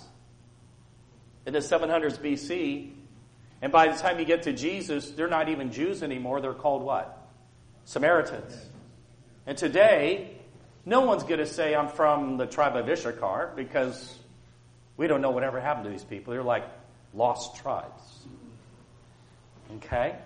in 1.47 1.55
the 1.55 1.61
700s 1.61 2.19
BC. 2.19 2.91
And 3.63 3.73
by 3.73 3.89
the 3.89 3.97
time 3.97 4.19
you 4.19 4.25
get 4.25 4.43
to 4.43 4.53
Jesus, 4.53 5.11
they're 5.13 5.29
not 5.29 5.49
even 5.49 5.71
Jews 5.73 6.03
anymore. 6.03 6.41
They're 6.41 6.53
called 6.53 6.83
what? 6.83 7.17
Samaritans. 7.85 8.55
And 9.47 9.57
today, 9.57 10.37
no 10.85 11.03
one's 11.03 11.23
going 11.23 11.39
to 11.39 11.47
say, 11.47 11.75
I'm 11.75 11.89
from 11.89 12.37
the 12.37 12.47
tribe 12.47 12.77
of 12.77 12.89
Issachar, 12.89 13.53
because 13.55 14.19
we 14.97 15.07
don't 15.07 15.21
know 15.21 15.31
whatever 15.31 15.61
happened 15.61 15.85
to 15.85 15.91
these 15.91 16.05
people. 16.05 16.33
They're 16.33 16.43
like 16.43 16.65
lost 17.15 17.57
tribes. 17.57 18.03
Okay? 19.77 20.17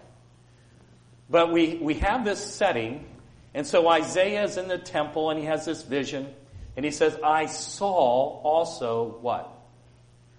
But 1.29 1.53
we, 1.53 1.77
we 1.77 1.95
have 1.95 2.25
this 2.25 2.43
setting, 2.43 3.05
and 3.53 3.67
so 3.67 3.89
Isaiah 3.89 4.45
is 4.45 4.57
in 4.57 4.69
the 4.69 4.79
temple 4.79 5.31
and 5.31 5.39
he 5.39 5.47
has 5.47 5.65
this 5.65 5.83
vision, 5.83 6.29
and 6.77 6.85
he 6.85 6.91
says, 6.91 7.19
I 7.23 7.47
saw 7.47 7.91
also 7.93 9.19
what? 9.21 9.53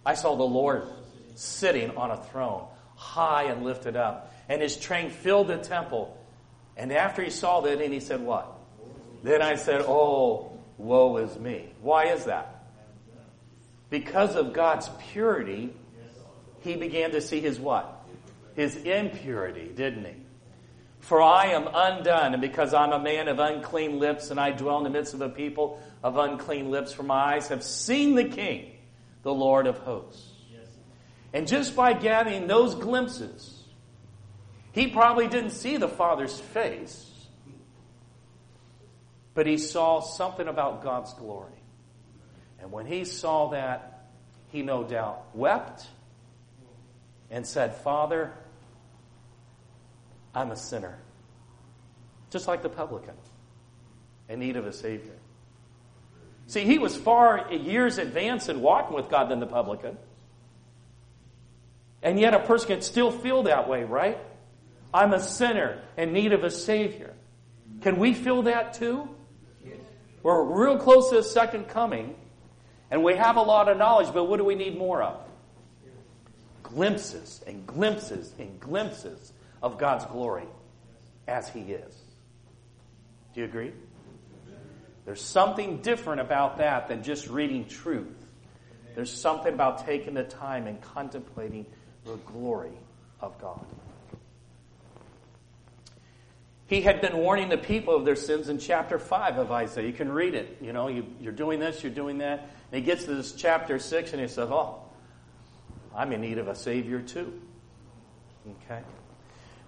I 0.06 0.14
saw 0.14 0.36
the 0.36 0.44
Lord 0.44 0.84
sitting 1.36 1.96
on 1.98 2.12
a 2.12 2.18
throne, 2.18 2.66
high 2.98 3.44
and 3.44 3.64
lifted 3.64 3.96
up, 3.96 4.34
and 4.50 4.62
his 4.62 4.76
train 4.76 5.10
filled 5.10 5.48
the 5.48 5.58
temple. 5.58 6.18
And 6.76 6.92
after 6.92 7.24
he 7.24 7.30
saw 7.30 7.62
that, 7.62 7.82
and 7.82 7.94
he 7.94 8.00
said, 8.02 8.22
What? 8.22 8.52
Then 9.24 9.42
I 9.42 9.56
said, 9.56 9.82
Oh, 9.88 10.52
woe 10.78 11.18
is 11.18 11.38
me. 11.40 11.70
Why 11.82 12.08
is 12.08 12.26
that? 12.26 12.66
Because 13.90 14.36
of 14.36 14.54
God's 14.54 14.90
purity, 15.12 15.74
he 16.62 16.76
began 16.76 17.12
to 17.12 17.22
see 17.22 17.40
his 17.40 17.60
what? 17.60 18.06
His 18.56 18.76
impurity, 18.76 19.72
didn't 19.74 20.06
he? 20.06 20.14
For 21.00 21.22
I 21.22 21.48
am 21.48 21.70
undone, 21.74 22.34
and 22.34 22.42
because 22.42 22.74
I'm 22.74 22.92
a 22.92 23.00
man 23.00 23.30
of 23.30 23.40
unclean 23.40 24.00
lips, 24.00 24.30
and 24.30 24.40
I 24.40 24.52
dwell 24.52 24.80
in 24.80 24.84
the 24.84 24.90
midst 24.90 25.14
of 25.14 25.22
a 25.22 25.30
people 25.30 25.82
of 26.04 26.18
unclean 26.18 26.70
lips, 26.70 26.92
for 26.92 27.04
my 27.04 27.36
eyes 27.36 27.48
have 27.48 27.64
seen 27.64 28.16
the 28.16 28.26
King, 28.26 28.72
the 29.24 29.34
Lord 29.34 29.68
of 29.68 29.78
hosts. 29.78 30.37
And 31.34 31.48
just 31.48 31.76
by 31.76 31.94
getting 31.94 32.48
those 32.48 32.76
glimpses, 32.76 33.64
he 34.72 34.88
probably 34.88 35.28
didn't 35.28 35.52
see 35.52 35.78
the 35.78 35.88
Father's 35.88 36.40
face, 36.40 37.12
but 39.34 39.46
he 39.46 39.58
saw 39.58 40.00
something 40.02 40.48
about 40.48 40.84
God's 40.84 41.14
glory. 41.14 41.52
And 42.60 42.72
when 42.72 42.86
he 42.86 43.06
saw 43.06 43.50
that, 43.50 44.08
he 44.50 44.62
no 44.62 44.84
doubt 44.84 45.36
wept 45.36 45.88
and 47.30 47.46
said, 47.46 47.76
Father, 47.76 48.34
I'm 50.34 50.52
a 50.52 50.56
sinner. 50.56 50.98
Just 52.30 52.48
like 52.48 52.62
the 52.62 52.70
publican 52.70 53.16
in 54.30 54.40
need 54.40 54.56
of 54.56 54.66
a 54.66 54.74
Savior. 54.74 55.16
See, 56.48 56.64
he 56.64 56.80
was 56.80 56.96
far 56.96 57.52
years 57.52 57.98
advanced 57.98 58.50
in 58.50 58.62
walking 58.62 58.96
with 58.96 59.10
God 59.10 59.30
than 59.30 59.40
the 59.40 59.48
publican. 59.48 59.98
And 62.08 62.18
yet 62.18 62.34
a 62.34 62.40
person 62.40 62.70
can 62.70 62.82
still 62.82 63.12
feel 63.12 63.44
that 63.44 63.68
way, 63.68 63.84
right? 63.84 64.18
I'm 64.94 65.12
a 65.12 65.20
sinner 65.20 65.82
in 65.98 66.14
need 66.14 66.32
of 66.32 66.46
a 66.46 66.50
Savior. 66.50 67.14
Can 67.82 68.00
we 68.00 68.14
feel 68.14 68.44
that 68.44 68.76
too? 68.76 69.10
We're 70.24 70.42
real 70.42 70.78
close 70.78 71.10
to 71.10 71.18
the 71.18 71.24
second 71.24 71.68
coming, 71.68 72.16
and 72.90 73.04
we 73.04 73.18
have 73.18 73.36
a 73.36 73.42
lot 73.42 73.68
of 73.68 73.78
knowledge, 73.78 74.14
but 74.14 74.24
what 74.24 74.38
do 74.38 74.46
we 74.46 74.56
need 74.56 74.78
more 74.78 75.04
of? 75.04 75.20
Glimpses 76.64 77.44
and 77.46 77.68
glimpses 77.68 78.32
and 78.40 78.58
glimpses 78.58 79.34
of 79.62 79.78
God's 79.78 80.06
glory 80.06 80.48
as 81.28 81.50
He 81.50 81.60
is. 81.60 81.94
Do 83.34 83.42
you 83.42 83.48
agree? 83.48 83.74
There's 85.04 85.22
something 85.22 85.82
different 85.82 86.22
about 86.22 86.60
that 86.60 86.88
than 86.88 87.04
just 87.04 87.28
reading 87.28 87.66
truth. 87.66 88.16
There's 88.96 89.12
something 89.12 89.54
about 89.54 89.86
taking 89.86 90.14
the 90.14 90.24
time 90.24 90.68
and 90.68 90.82
contemplating 90.82 91.66
the 92.08 92.16
glory 92.32 92.72
of 93.20 93.40
God. 93.40 93.66
He 96.68 96.82
had 96.82 97.00
been 97.00 97.18
warning 97.18 97.50
the 97.50 97.58
people 97.58 97.96
of 97.96 98.04
their 98.04 98.16
sins 98.16 98.50
in 98.50 98.60
chapter 98.60 99.00
5 99.00 99.38
of 99.38 99.52
Isaiah. 99.52 99.86
You 99.86 99.94
can 99.94 100.12
read 100.12 100.34
it. 100.34 100.58
You 100.62 100.74
know, 100.74 100.88
you, 100.88 101.06
are 101.26 101.32
doing 101.32 101.60
this, 101.60 101.84
you're 101.84 101.94
doing 101.94 102.18
that. 102.18 102.50
And 102.72 102.82
he 102.82 102.82
gets 102.82 103.06
to 103.06 103.16
this 103.16 103.34
chapter 103.34 103.80
6 103.80 104.12
and 104.12 104.22
he 104.22 104.28
says, 104.28 104.50
Oh, 104.52 104.82
I'm 105.96 106.12
in 106.12 106.22
need 106.22 106.38
of 106.38 106.48
a 106.48 106.56
Savior 106.56 107.02
too. 107.02 107.42
Okay? 108.66 108.82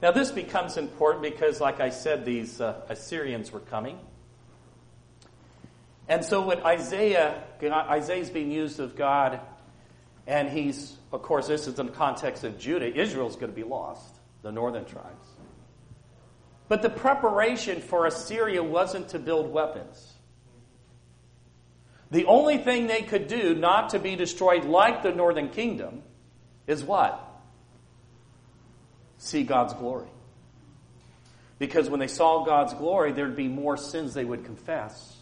Now, 0.01 0.11
this 0.11 0.31
becomes 0.31 0.77
important 0.77 1.23
because, 1.23 1.59
like 1.59 1.81
I 1.81 1.89
said, 1.89 2.23
these 2.23 2.61
uh, 2.61 2.81
Assyrians 2.87 3.51
were 3.51 3.59
coming. 3.59 3.99
And 6.07 6.23
so, 6.23 6.45
when 6.45 6.61
Isaiah, 6.61 7.43
Isaiah's 7.61 8.29
being 8.29 8.49
used 8.49 8.79
of 8.79 8.95
God, 8.95 9.41
and 10.29 10.47
he's, 10.47 10.95
of 11.11 11.23
course, 11.23 11.47
this 11.47 11.65
is 11.65 11.79
in 11.79 11.87
the 11.87 11.91
context 11.91 12.43
of 12.43 12.59
Judah, 12.59 12.95
Israel's 12.95 13.35
going 13.35 13.51
to 13.51 13.55
be 13.55 13.63
lost, 13.63 14.15
the 14.43 14.51
northern 14.51 14.85
tribes. 14.85 15.27
But 16.67 16.83
the 16.83 16.89
preparation 16.89 17.81
for 17.81 18.05
Assyria 18.05 18.61
wasn't 18.61 19.09
to 19.09 19.19
build 19.19 19.51
weapons. 19.51 20.13
The 22.11 22.25
only 22.25 22.59
thing 22.59 22.85
they 22.85 23.01
could 23.01 23.27
do 23.27 23.55
not 23.55 23.89
to 23.89 23.99
be 23.99 24.15
destroyed 24.15 24.65
like 24.65 25.01
the 25.01 25.11
northern 25.11 25.49
kingdom 25.49 26.03
is 26.67 26.83
what? 26.83 27.19
See 29.17 29.41
God's 29.41 29.73
glory. 29.73 30.09
Because 31.57 31.89
when 31.89 31.99
they 31.99 32.07
saw 32.07 32.45
God's 32.45 32.75
glory, 32.75 33.13
there'd 33.13 33.35
be 33.35 33.47
more 33.47 33.77
sins 33.77 34.13
they 34.13 34.25
would 34.25 34.45
confess. 34.45 35.17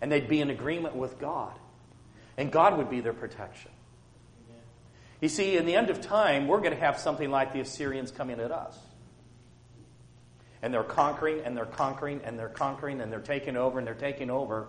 And 0.00 0.10
they'd 0.10 0.28
be 0.28 0.40
in 0.40 0.48
agreement 0.48 0.96
with 0.96 1.18
God. 1.18 1.52
And 2.38 2.50
God 2.50 2.78
would 2.78 2.88
be 2.88 3.02
their 3.02 3.12
protection. 3.12 3.71
You 5.22 5.28
see, 5.28 5.56
in 5.56 5.66
the 5.66 5.76
end 5.76 5.88
of 5.88 6.00
time, 6.00 6.48
we're 6.48 6.58
going 6.58 6.72
to 6.72 6.80
have 6.80 6.98
something 6.98 7.30
like 7.30 7.52
the 7.52 7.60
Assyrians 7.60 8.10
coming 8.10 8.40
at 8.40 8.50
us 8.50 8.76
and 10.60 10.74
they're 10.74 10.82
conquering 10.82 11.42
and 11.44 11.56
they're 11.56 11.64
conquering 11.64 12.20
and 12.24 12.36
they're 12.36 12.48
conquering 12.48 13.00
and 13.00 13.12
they're 13.12 13.20
taking 13.20 13.56
over 13.56 13.78
and 13.78 13.86
they're 13.86 13.94
taking 13.94 14.30
over. 14.30 14.66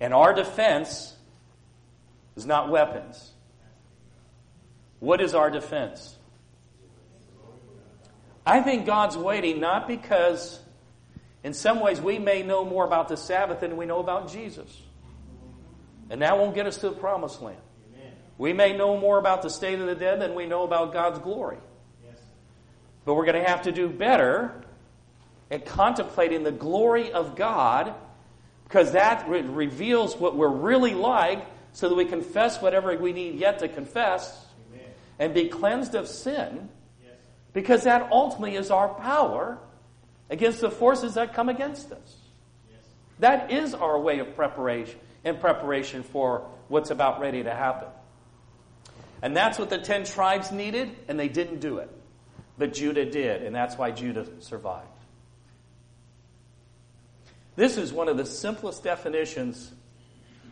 And 0.00 0.12
our 0.12 0.34
defense 0.34 1.16
is 2.36 2.44
not 2.44 2.68
weapons. 2.68 3.32
What 5.00 5.22
is 5.22 5.34
our 5.34 5.50
defense? 5.50 6.18
I 8.46 8.60
think 8.60 8.84
God's 8.84 9.16
waiting 9.16 9.58
not 9.58 9.88
because, 9.88 10.60
in 11.42 11.54
some 11.54 11.80
ways, 11.80 11.98
we 11.98 12.18
may 12.18 12.42
know 12.42 12.62
more 12.62 12.84
about 12.84 13.08
the 13.08 13.16
Sabbath 13.16 13.60
than 13.60 13.78
we 13.78 13.86
know 13.86 14.00
about 14.00 14.30
Jesus. 14.30 14.82
And 16.10 16.20
that 16.20 16.36
won't 16.36 16.54
get 16.54 16.66
us 16.66 16.76
to 16.78 16.90
the 16.90 16.96
promised 16.96 17.40
land. 17.40 17.56
We 18.38 18.52
may 18.52 18.76
know 18.76 18.98
more 18.98 19.18
about 19.18 19.42
the 19.42 19.50
state 19.50 19.78
of 19.78 19.86
the 19.86 19.94
dead 19.94 20.20
than 20.20 20.34
we 20.34 20.46
know 20.46 20.64
about 20.64 20.92
God's 20.92 21.18
glory. 21.18 21.58
But 23.04 23.14
we're 23.14 23.26
going 23.26 23.42
to 23.42 23.48
have 23.48 23.62
to 23.62 23.72
do 23.72 23.88
better 23.88 24.64
at 25.50 25.66
contemplating 25.66 26.42
the 26.42 26.52
glory 26.52 27.12
of 27.12 27.36
God 27.36 27.94
because 28.64 28.92
that 28.92 29.28
re- 29.28 29.42
reveals 29.42 30.16
what 30.16 30.36
we're 30.36 30.48
really 30.48 30.94
like 30.94 31.44
so 31.72 31.88
that 31.88 31.94
we 31.94 32.06
confess 32.06 32.62
whatever 32.62 32.96
we 32.96 33.12
need 33.12 33.34
yet 33.36 33.58
to 33.58 33.68
confess 33.68 34.46
Amen. 34.72 34.86
and 35.18 35.34
be 35.34 35.48
cleansed 35.48 35.94
of 35.94 36.08
sin 36.08 36.68
Yes. 37.04 37.12
because 37.52 37.84
that 37.84 38.10
ultimately 38.10 38.56
is 38.56 38.70
our 38.70 38.88
power 38.88 39.58
against 40.30 40.60
the 40.60 40.70
forces 40.70 41.14
that 41.14 41.34
come 41.34 41.48
against 41.48 41.92
us. 41.92 42.16
Yes. 42.70 42.80
That 43.18 43.52
is 43.52 43.74
our 43.74 44.00
way 44.00 44.18
of 44.20 44.34
preparation 44.34 44.98
in 45.24 45.36
preparation 45.36 46.02
for 46.02 46.48
what's 46.68 46.90
about 46.90 47.20
ready 47.20 47.42
to 47.42 47.50
happen. 47.54 47.88
And 49.24 49.34
that's 49.34 49.58
what 49.58 49.70
the 49.70 49.78
ten 49.78 50.04
tribes 50.04 50.52
needed, 50.52 50.94
and 51.08 51.18
they 51.18 51.28
didn't 51.28 51.60
do 51.60 51.78
it. 51.78 51.90
But 52.58 52.74
Judah 52.74 53.06
did, 53.06 53.42
and 53.42 53.56
that's 53.56 53.78
why 53.78 53.90
Judah 53.90 54.26
survived. 54.40 54.86
This 57.56 57.78
is 57.78 57.90
one 57.90 58.08
of 58.08 58.18
the 58.18 58.26
simplest 58.26 58.84
definitions 58.84 59.72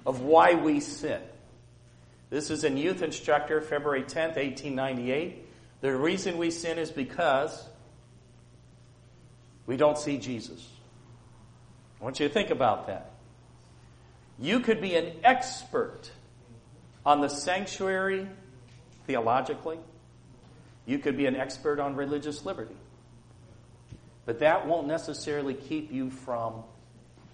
of 0.06 0.22
why 0.22 0.54
we 0.54 0.80
sin. 0.80 1.20
This 2.30 2.48
is 2.50 2.64
in 2.64 2.78
Youth 2.78 3.02
Instructor, 3.02 3.60
February 3.60 4.04
10th, 4.04 4.36
1898. 4.36 5.46
The 5.82 5.94
reason 5.94 6.38
we 6.38 6.50
sin 6.50 6.78
is 6.78 6.90
because 6.90 7.68
we 9.66 9.76
don't 9.76 9.98
see 9.98 10.16
Jesus. 10.16 10.66
I 12.00 12.04
want 12.04 12.20
you 12.20 12.26
to 12.26 12.32
think 12.32 12.48
about 12.48 12.86
that. 12.86 13.10
You 14.38 14.60
could 14.60 14.80
be 14.80 14.94
an 14.94 15.12
expert 15.24 16.10
on 17.04 17.20
the 17.20 17.28
sanctuary 17.28 18.28
theologically. 19.12 19.78
You 20.86 20.98
could 20.98 21.18
be 21.18 21.26
an 21.26 21.36
expert 21.36 21.78
on 21.78 21.96
religious 21.96 22.46
liberty. 22.46 22.74
But 24.24 24.38
that 24.38 24.66
won't 24.66 24.86
necessarily 24.86 25.52
keep 25.52 25.92
you 25.92 26.10
from 26.10 26.64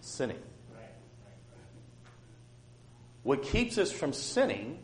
sinning. 0.01 0.43
What 3.23 3.45
keeps 3.45 3.79
us 3.79 3.93
from 3.93 4.13
sinning 4.13 4.81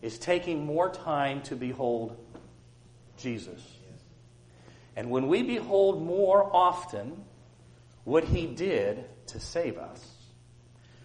is 0.00 0.18
taking 0.18 0.64
more 0.64 0.88
time 0.88 1.42
to 1.42 1.56
behold 1.56 2.16
Jesus. 3.18 3.60
And 4.96 5.10
when 5.10 5.28
we 5.28 5.42
behold 5.42 6.02
more 6.02 6.48
often 6.50 7.24
what 8.04 8.24
he 8.24 8.46
did 8.46 9.04
to 9.26 9.38
save 9.38 9.76
us, 9.76 10.02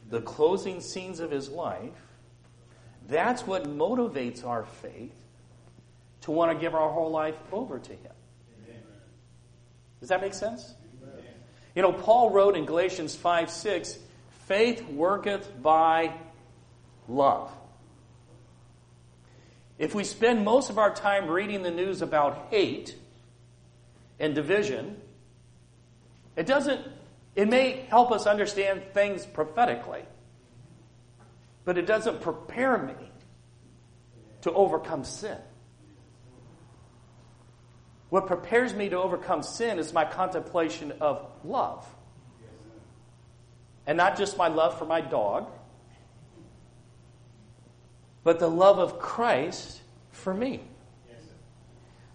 the 0.09 0.21
closing 0.21 0.79
scenes 0.79 1.19
of 1.19 1.31
his 1.31 1.49
life, 1.49 2.02
that's 3.07 3.45
what 3.45 3.65
motivates 3.65 4.45
our 4.45 4.65
faith 4.65 5.13
to 6.21 6.31
want 6.31 6.51
to 6.51 6.57
give 6.57 6.73
our 6.73 6.89
whole 6.89 7.11
life 7.11 7.35
over 7.51 7.79
to 7.79 7.91
him. 7.91 8.11
Amen. 8.65 8.81
Does 9.99 10.09
that 10.09 10.21
make 10.21 10.33
sense? 10.33 10.73
Amen. 11.01 11.23
You 11.75 11.81
know, 11.81 11.91
Paul 11.91 12.29
wrote 12.29 12.55
in 12.55 12.65
Galatians 12.65 13.15
5 13.15 13.49
6, 13.49 13.97
faith 14.47 14.87
worketh 14.89 15.61
by 15.61 16.13
love. 17.07 17.51
If 19.77 19.93
we 19.93 20.03
spend 20.03 20.45
most 20.45 20.69
of 20.69 20.77
our 20.77 20.93
time 20.93 21.29
reading 21.29 21.63
the 21.63 21.71
news 21.71 22.01
about 22.01 22.47
hate 22.51 22.95
and 24.19 24.33
division, 24.33 24.97
it 26.35 26.45
doesn't, 26.45 26.81
it 27.35 27.49
may 27.49 27.85
help 27.89 28.11
us 28.11 28.25
understand 28.25 28.83
things 28.93 29.25
prophetically, 29.25 30.03
but 31.65 31.77
it 31.77 31.85
doesn't 31.85 32.21
prepare 32.21 32.77
me 32.77 32.95
to 34.41 34.51
overcome 34.51 35.03
sin. 35.03 35.37
What 38.09 38.27
prepares 38.27 38.73
me 38.73 38.89
to 38.89 38.97
overcome 38.97 39.41
sin 39.41 39.79
is 39.79 39.93
my 39.93 40.05
contemplation 40.05 40.93
of 41.01 41.25
love. 41.43 41.85
And 43.87 43.97
not 43.97 44.17
just 44.17 44.37
my 44.37 44.49
love 44.49 44.77
for 44.77 44.85
my 44.85 45.01
dog, 45.01 45.49
but 48.23 48.39
the 48.39 48.49
love 48.49 48.79
of 48.79 48.99
Christ 48.99 49.81
for 50.11 50.33
me. 50.33 50.61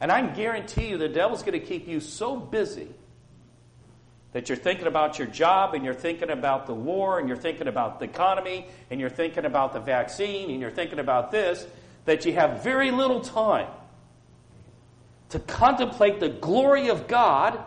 And 0.00 0.12
I 0.12 0.20
can 0.20 0.34
guarantee 0.34 0.88
you 0.88 0.98
the 0.98 1.08
devil's 1.08 1.42
going 1.42 1.58
to 1.58 1.66
keep 1.66 1.88
you 1.88 2.00
so 2.00 2.36
busy 2.36 2.88
that 4.32 4.48
you're 4.48 4.58
thinking 4.58 4.86
about 4.86 5.18
your 5.18 5.26
job 5.28 5.74
and 5.74 5.84
you're 5.84 5.94
thinking 5.94 6.30
about 6.30 6.66
the 6.66 6.74
war 6.74 7.18
and 7.18 7.28
you're 7.28 7.36
thinking 7.36 7.66
about 7.66 7.98
the 7.98 8.04
economy 8.04 8.66
and 8.90 9.00
you're 9.00 9.08
thinking 9.08 9.44
about 9.44 9.72
the 9.72 9.80
vaccine 9.80 10.50
and 10.50 10.60
you're 10.60 10.70
thinking 10.70 10.98
about 10.98 11.30
this 11.30 11.66
that 12.04 12.24
you 12.24 12.32
have 12.32 12.62
very 12.62 12.90
little 12.90 13.20
time 13.20 13.68
to 15.30 15.38
contemplate 15.38 16.20
the 16.20 16.28
glory 16.28 16.88
of 16.88 17.06
God, 17.06 17.58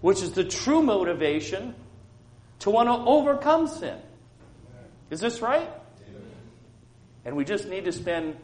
which 0.00 0.22
is 0.22 0.32
the 0.32 0.44
true 0.44 0.82
motivation 0.82 1.74
to 2.60 2.70
want 2.70 2.88
to 2.88 2.92
overcome 2.92 3.66
sin. 3.66 3.98
Is 5.10 5.20
this 5.20 5.40
right? 5.40 5.68
And 7.24 7.36
we 7.36 7.44
just 7.44 7.68
need 7.68 7.84
to 7.84 7.92
spend 7.92 8.36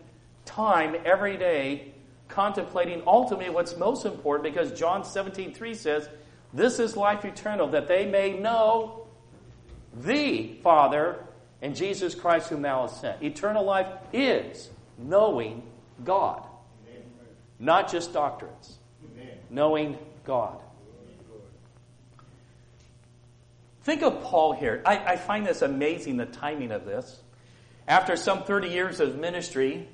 time 0.45 0.97
every 1.05 1.37
day 1.37 1.93
contemplating 2.29 3.03
ultimately 3.07 3.51
what's 3.51 3.77
most 3.77 4.07
important 4.07 4.55
because 4.55 4.73
John 4.79 5.05
17, 5.05 5.55
3 5.55 5.75
says, 5.75 6.09
This 6.53 6.79
is 6.79 6.97
life 6.97 7.25
eternal, 7.25 7.69
that 7.69 7.89
they 7.89 8.07
may 8.07 8.39
know 8.39 9.07
the 9.95 10.55
Father 10.63 11.19
and 11.61 11.77
Jesus 11.77 12.15
Christ 12.15 12.49
whom 12.49 12.63
thou 12.63 12.83
hast 12.83 13.01
sent. 13.01 13.23
Eternal 13.23 13.65
life 13.65 13.87
is 14.13 14.71
knowing 14.99 15.63
God, 16.05 16.45
Amen. 16.89 17.03
not 17.59 17.91
just 17.91 18.13
doctrines. 18.13 18.79
Amen. 19.15 19.39
Knowing 19.51 19.99
God. 20.25 20.61
Think 23.83 24.03
of 24.03 24.23
Paul 24.23 24.53
here. 24.53 24.83
I, 24.87 24.97
I 24.99 25.17
find 25.17 25.45
this 25.47 25.63
amazing, 25.63 26.17
the 26.17 26.27
timing 26.27 26.71
of 26.71 26.85
this. 26.85 27.21
After 27.89 28.15
some 28.17 28.45
30 28.45 28.69
years 28.69 29.01
of 29.01 29.19
ministry, 29.19 29.89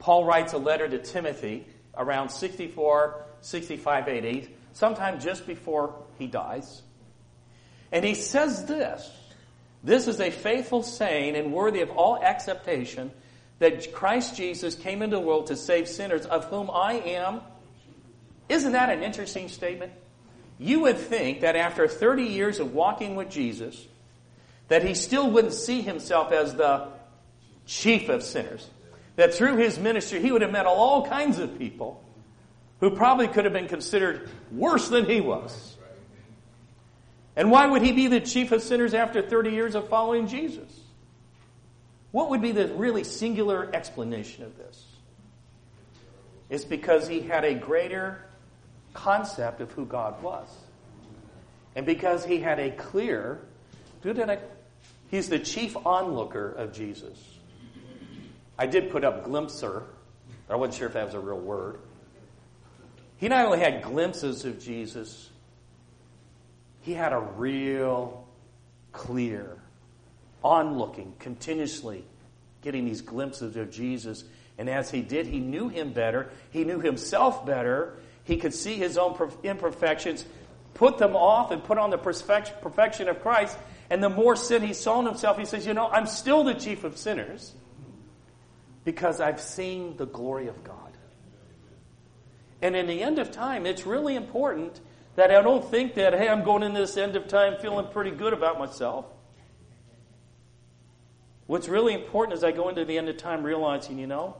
Paul 0.00 0.24
writes 0.24 0.52
a 0.52 0.58
letter 0.58 0.88
to 0.88 0.98
Timothy 0.98 1.66
around 1.96 2.30
64, 2.30 3.24
65 3.40 4.08
AD, 4.08 4.48
sometime 4.74 5.20
just 5.20 5.46
before 5.46 5.94
he 6.18 6.26
dies. 6.26 6.82
And 7.90 8.04
he 8.04 8.14
says 8.14 8.66
this 8.66 9.10
This 9.82 10.06
is 10.06 10.20
a 10.20 10.30
faithful 10.30 10.82
saying 10.82 11.36
and 11.36 11.52
worthy 11.52 11.80
of 11.80 11.90
all 11.90 12.22
acceptation 12.22 13.10
that 13.60 13.94
Christ 13.94 14.36
Jesus 14.36 14.74
came 14.74 15.00
into 15.00 15.16
the 15.16 15.22
world 15.22 15.46
to 15.46 15.56
save 15.56 15.88
sinners, 15.88 16.26
of 16.26 16.44
whom 16.46 16.70
I 16.70 16.94
am. 16.94 17.40
Isn't 18.48 18.72
that 18.72 18.90
an 18.90 19.02
interesting 19.02 19.48
statement? 19.48 19.92
You 20.58 20.80
would 20.80 20.98
think 20.98 21.40
that 21.40 21.56
after 21.56 21.88
30 21.88 22.24
years 22.24 22.60
of 22.60 22.74
walking 22.74 23.16
with 23.16 23.30
Jesus, 23.30 23.86
that 24.68 24.84
he 24.84 24.94
still 24.94 25.30
wouldn't 25.30 25.54
see 25.54 25.80
himself 25.80 26.32
as 26.32 26.54
the 26.54 26.88
chief 27.66 28.08
of 28.08 28.22
sinners. 28.22 28.68
That 29.16 29.34
through 29.34 29.56
his 29.56 29.78
ministry, 29.78 30.20
he 30.20 30.32
would 30.32 30.42
have 30.42 30.50
met 30.50 30.66
all 30.66 31.06
kinds 31.06 31.38
of 31.38 31.58
people 31.58 32.03
who 32.84 32.90
probably 32.90 33.26
could 33.26 33.44
have 33.44 33.54
been 33.54 33.66
considered 33.66 34.28
worse 34.52 34.90
than 34.90 35.06
he 35.06 35.18
was. 35.18 35.74
And 37.34 37.50
why 37.50 37.64
would 37.64 37.80
he 37.80 37.92
be 37.92 38.08
the 38.08 38.20
chief 38.20 38.52
of 38.52 38.60
sinners 38.62 38.92
after 38.92 39.22
30 39.22 39.52
years 39.52 39.74
of 39.74 39.88
following 39.88 40.26
Jesus? 40.26 40.68
What 42.10 42.28
would 42.28 42.42
be 42.42 42.52
the 42.52 42.68
really 42.74 43.02
singular 43.02 43.74
explanation 43.74 44.44
of 44.44 44.58
this? 44.58 44.84
It's 46.50 46.66
because 46.66 47.08
he 47.08 47.20
had 47.20 47.46
a 47.46 47.54
greater 47.54 48.22
concept 48.92 49.62
of 49.62 49.72
who 49.72 49.86
God 49.86 50.22
was. 50.22 50.46
And 51.74 51.86
because 51.86 52.22
he 52.22 52.36
had 52.36 52.60
a 52.60 52.70
clear, 52.70 53.40
he's 55.10 55.30
the 55.30 55.38
chief 55.38 55.74
onlooker 55.86 56.50
of 56.50 56.74
Jesus. 56.74 57.18
I 58.58 58.66
did 58.66 58.90
put 58.90 59.04
up 59.04 59.24
glimpser. 59.24 59.84
I 60.50 60.56
wasn't 60.56 60.74
sure 60.74 60.88
if 60.88 60.92
that 60.92 61.06
was 61.06 61.14
a 61.14 61.20
real 61.20 61.40
word. 61.40 61.78
He 63.24 63.30
not 63.30 63.46
only 63.46 63.58
had 63.58 63.80
glimpses 63.80 64.44
of 64.44 64.60
Jesus, 64.60 65.30
he 66.82 66.92
had 66.92 67.14
a 67.14 67.18
real 67.18 68.28
clear, 68.92 69.56
onlooking, 70.42 71.14
continuously 71.18 72.04
getting 72.60 72.84
these 72.84 73.00
glimpses 73.00 73.56
of 73.56 73.70
Jesus. 73.70 74.24
And 74.58 74.68
as 74.68 74.90
he 74.90 75.00
did, 75.00 75.26
he 75.26 75.40
knew 75.40 75.70
him 75.70 75.94
better. 75.94 76.28
He 76.50 76.64
knew 76.64 76.80
himself 76.80 77.46
better. 77.46 77.96
He 78.24 78.36
could 78.36 78.52
see 78.52 78.74
his 78.74 78.98
own 78.98 79.16
imperfections, 79.42 80.26
put 80.74 80.98
them 80.98 81.16
off, 81.16 81.50
and 81.50 81.64
put 81.64 81.78
on 81.78 81.88
the 81.88 81.96
perfection 81.96 83.08
of 83.08 83.22
Christ. 83.22 83.56
And 83.88 84.02
the 84.02 84.10
more 84.10 84.36
sin 84.36 84.60
he 84.60 84.74
saw 84.74 85.00
in 85.00 85.06
himself, 85.06 85.38
he 85.38 85.46
says, 85.46 85.66
You 85.66 85.72
know, 85.72 85.88
I'm 85.88 86.04
still 86.04 86.44
the 86.44 86.52
chief 86.52 86.84
of 86.84 86.98
sinners 86.98 87.54
because 88.84 89.18
I've 89.18 89.40
seen 89.40 89.96
the 89.96 90.04
glory 90.04 90.48
of 90.48 90.62
God. 90.62 90.83
And 92.64 92.74
in 92.74 92.86
the 92.86 93.02
end 93.02 93.18
of 93.18 93.30
time, 93.30 93.66
it's 93.66 93.84
really 93.84 94.16
important 94.16 94.80
that 95.16 95.30
I 95.30 95.42
don't 95.42 95.70
think 95.70 95.96
that, 95.96 96.14
hey, 96.14 96.30
I'm 96.30 96.44
going 96.44 96.62
into 96.62 96.80
this 96.80 96.96
end 96.96 97.14
of 97.14 97.28
time 97.28 97.58
feeling 97.60 97.86
pretty 97.92 98.10
good 98.10 98.32
about 98.32 98.58
myself. 98.58 99.04
What's 101.46 101.68
really 101.68 101.92
important 101.92 102.38
is 102.38 102.42
I 102.42 102.52
go 102.52 102.70
into 102.70 102.86
the 102.86 102.96
end 102.96 103.10
of 103.10 103.18
time 103.18 103.42
realizing, 103.42 103.98
you 103.98 104.06
know, 104.06 104.38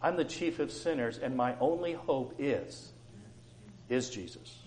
I'm 0.00 0.16
the 0.16 0.24
chief 0.24 0.60
of 0.60 0.70
sinners 0.70 1.18
and 1.18 1.36
my 1.36 1.56
only 1.58 1.94
hope 1.94 2.36
is 2.38 2.92
is 3.88 4.08
Jesus. 4.08 4.60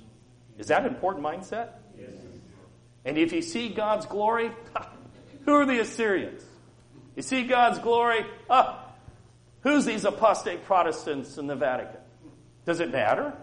Is 0.57 0.67
that 0.67 0.81
an 0.85 0.93
important 0.93 1.23
mindset? 1.23 1.69
Yes. 1.97 2.09
And 3.05 3.17
if 3.17 3.31
you 3.31 3.41
see 3.41 3.69
God's 3.69 4.05
glory, 4.05 4.51
who 5.45 5.53
are 5.53 5.65
the 5.65 5.79
Assyrians? 5.79 6.43
You 7.15 7.21
see 7.21 7.43
God's 7.43 7.79
glory, 7.79 8.25
ah, 8.49 8.83
who's 9.61 9.85
these 9.85 10.03
apostate 10.03 10.65
Protestants 10.65 11.37
in 11.37 11.47
the 11.47 11.55
Vatican? 11.55 12.00
Does 12.71 12.79
it 12.79 12.89
matter? 12.89 13.33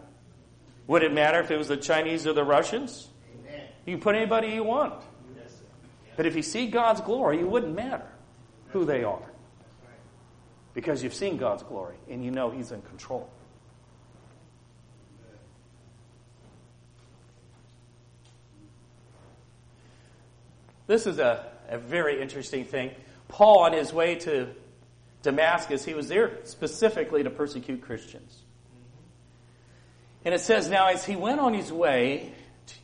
Would 0.87 1.03
it 1.03 1.13
matter 1.13 1.39
if 1.39 1.51
it 1.51 1.59
was 1.59 1.69
the 1.69 1.77
Chinese 1.77 2.27
or 2.27 2.33
the 2.33 2.43
Russians? 2.43 3.09
Amen. 3.45 3.61
You 3.85 3.97
can 3.97 4.01
put 4.01 4.15
anybody 4.15 4.49
you 4.49 4.65
want. 4.65 4.95
Yes, 5.37 5.53
but 6.17 6.25
if 6.25 6.35
you 6.35 6.41
see 6.41 6.69
God's 6.69 7.03
glory, 7.03 7.39
it 7.39 7.47
wouldn't 7.47 7.77
matter 7.77 8.09
who 8.69 8.87
they 8.87 9.05
are. 9.05 9.31
Because 10.73 11.03
you've 11.03 11.13
seen 11.13 11.37
God's 11.37 11.63
glory 11.63 11.97
and 12.09 12.25
you 12.25 12.31
know 12.31 12.49
He's 12.49 12.73
in 12.73 12.81
control. 12.81 13.29
This 20.87 21.07
is 21.07 21.19
a, 21.19 21.45
a 21.69 21.77
very 21.77 22.23
interesting 22.23 22.65
thing. 22.65 22.93
Paul, 23.29 23.59
on 23.59 23.75
his 23.75 23.93
way 23.93 24.15
to 24.21 24.49
Damascus, 25.21 25.85
he 25.85 25.93
was 25.93 26.09
there 26.09 26.39
specifically 26.45 27.25
to 27.25 27.29
persecute 27.29 27.83
Christians. 27.83 28.45
And 30.29 30.35
it 30.35 30.41
says, 30.41 30.69
now 30.69 30.89
as 30.89 31.07
he 31.07 31.17
went 31.17 31.41
on 31.41 31.55
his 31.55 31.73
way, 31.73 32.35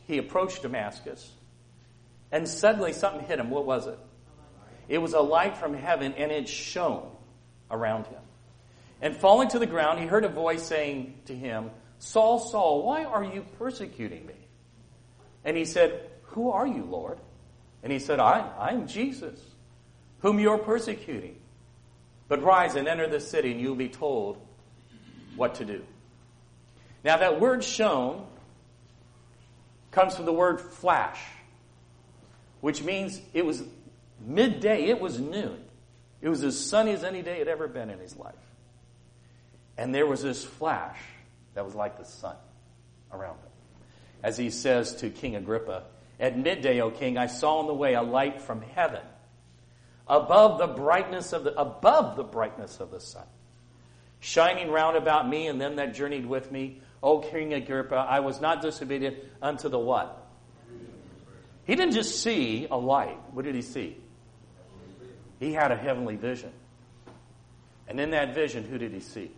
he 0.07 0.17
approached 0.17 0.63
Damascus, 0.63 1.31
and 2.31 2.49
suddenly 2.49 2.91
something 2.91 3.23
hit 3.23 3.37
him. 3.37 3.51
What 3.51 3.67
was 3.67 3.85
it? 3.85 3.99
It 4.89 4.97
was 4.97 5.13
a 5.13 5.19
light 5.19 5.55
from 5.55 5.75
heaven, 5.75 6.15
and 6.17 6.31
it 6.31 6.49
shone 6.49 7.07
around 7.69 8.07
him. 8.07 8.21
And 8.99 9.15
falling 9.15 9.49
to 9.49 9.59
the 9.59 9.67
ground, 9.67 9.99
he 9.99 10.07
heard 10.07 10.25
a 10.25 10.27
voice 10.27 10.63
saying 10.63 11.19
to 11.25 11.35
him, 11.35 11.69
Saul, 11.99 12.39
Saul, 12.39 12.81
why 12.81 13.03
are 13.03 13.23
you 13.23 13.45
persecuting 13.59 14.25
me? 14.25 14.33
And 15.43 15.55
he 15.55 15.65
said, 15.65 16.01
Who 16.29 16.49
are 16.49 16.65
you, 16.65 16.83
Lord? 16.83 17.19
And 17.83 17.93
he 17.93 17.99
said, 17.99 18.19
I, 18.19 18.39
I'm 18.57 18.87
Jesus, 18.87 19.39
whom 20.21 20.39
you're 20.39 20.57
persecuting. 20.57 21.35
But 22.27 22.41
rise 22.41 22.73
and 22.73 22.87
enter 22.87 23.07
the 23.07 23.19
city, 23.19 23.51
and 23.51 23.61
you'll 23.61 23.75
be 23.75 23.89
told 23.89 24.39
what 25.35 25.53
to 25.53 25.65
do. 25.65 25.83
Now, 27.05 27.17
that 27.17 27.39
word 27.39 27.63
shone 27.63 28.25
comes 29.91 30.15
from 30.15 30.25
the 30.25 30.33
word 30.33 30.59
flash, 30.59 31.19
which 32.61 32.81
means 32.81 33.21
it 33.31 33.45
was 33.45 33.61
midday, 34.25 34.85
it 34.85 34.99
was 34.99 35.19
noon. 35.19 35.63
It 36.19 36.29
was 36.29 36.43
as 36.43 36.59
sunny 36.59 36.93
as 36.93 37.03
any 37.03 37.21
day 37.21 37.37
had 37.37 37.47
ever 37.47 37.67
been 37.67 37.91
in 37.91 37.99
his 37.99 38.17
life. 38.17 38.33
And 39.77 39.93
there 39.93 40.07
was 40.07 40.23
this 40.23 40.43
flash 40.43 40.97
that 41.53 41.63
was 41.63 41.75
like 41.75 41.99
the 41.99 42.05
sun 42.05 42.37
around 43.13 43.35
him. 43.35 43.51
As 44.23 44.35
he 44.35 44.49
says 44.49 44.95
to 44.95 45.11
King 45.11 45.35
Agrippa, 45.35 45.83
at 46.19 46.35
midday, 46.35 46.81
O 46.81 46.89
king, 46.89 47.19
I 47.19 47.27
saw 47.27 47.59
on 47.59 47.67
the 47.67 47.73
way 47.75 47.93
a 47.93 48.01
light 48.01 48.41
from 48.41 48.63
heaven, 48.63 49.03
above 50.07 50.57
the 50.57 50.65
brightness 50.65 51.33
of 51.33 51.43
the, 51.43 51.53
above 51.55 52.15
the 52.15 52.23
brightness 52.23 52.79
of 52.79 52.89
the 52.89 52.99
sun, 52.99 53.27
shining 54.19 54.71
round 54.71 54.97
about 54.97 55.29
me 55.29 55.45
and 55.45 55.61
them 55.61 55.75
that 55.75 55.93
journeyed 55.93 56.25
with 56.25 56.51
me. 56.51 56.81
O 57.03 57.19
King 57.19 57.53
Agrippa, 57.53 57.95
I 57.95 58.19
was 58.19 58.41
not 58.41 58.61
disobedient 58.61 59.17
unto 59.41 59.69
the 59.69 59.79
what? 59.79 60.27
He 61.65 61.75
didn't 61.75 61.93
just 61.93 62.21
see 62.21 62.67
a 62.69 62.77
light. 62.77 63.17
What 63.31 63.45
did 63.45 63.55
he 63.55 63.61
see? 63.61 63.97
He 65.39 65.53
had 65.53 65.71
a 65.71 65.75
heavenly 65.75 66.15
vision. 66.15 66.51
And 67.87 67.99
in 67.99 68.11
that 68.11 68.33
vision, 68.33 68.63
who 68.63 68.77
did 68.77 68.91
he 68.91 68.99
see? 68.99 69.31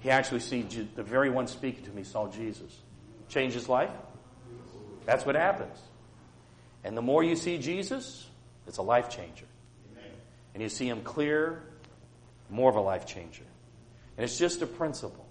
He 0.00 0.10
actually 0.10 0.40
see 0.40 0.62
the 0.94 1.02
very 1.02 1.30
one 1.30 1.46
speaking 1.46 1.84
to 1.84 1.90
me 1.90 2.02
saw 2.02 2.28
Jesus. 2.28 2.78
Change 3.28 3.54
his 3.54 3.68
life? 3.68 3.90
That's 5.06 5.24
what 5.24 5.34
happens. 5.34 5.78
And 6.82 6.96
the 6.96 7.02
more 7.02 7.22
you 7.22 7.36
see 7.36 7.58
Jesus, 7.58 8.26
it's 8.66 8.78
a 8.78 8.82
life 8.82 9.08
changer. 9.08 9.46
And 10.52 10.62
you 10.62 10.68
see 10.68 10.88
him 10.88 11.02
clear, 11.02 11.62
more 12.50 12.70
of 12.70 12.76
a 12.76 12.80
life 12.80 13.06
changer. 13.06 13.44
And 14.16 14.24
it's 14.24 14.38
just 14.38 14.62
a 14.62 14.66
principle. 14.66 15.23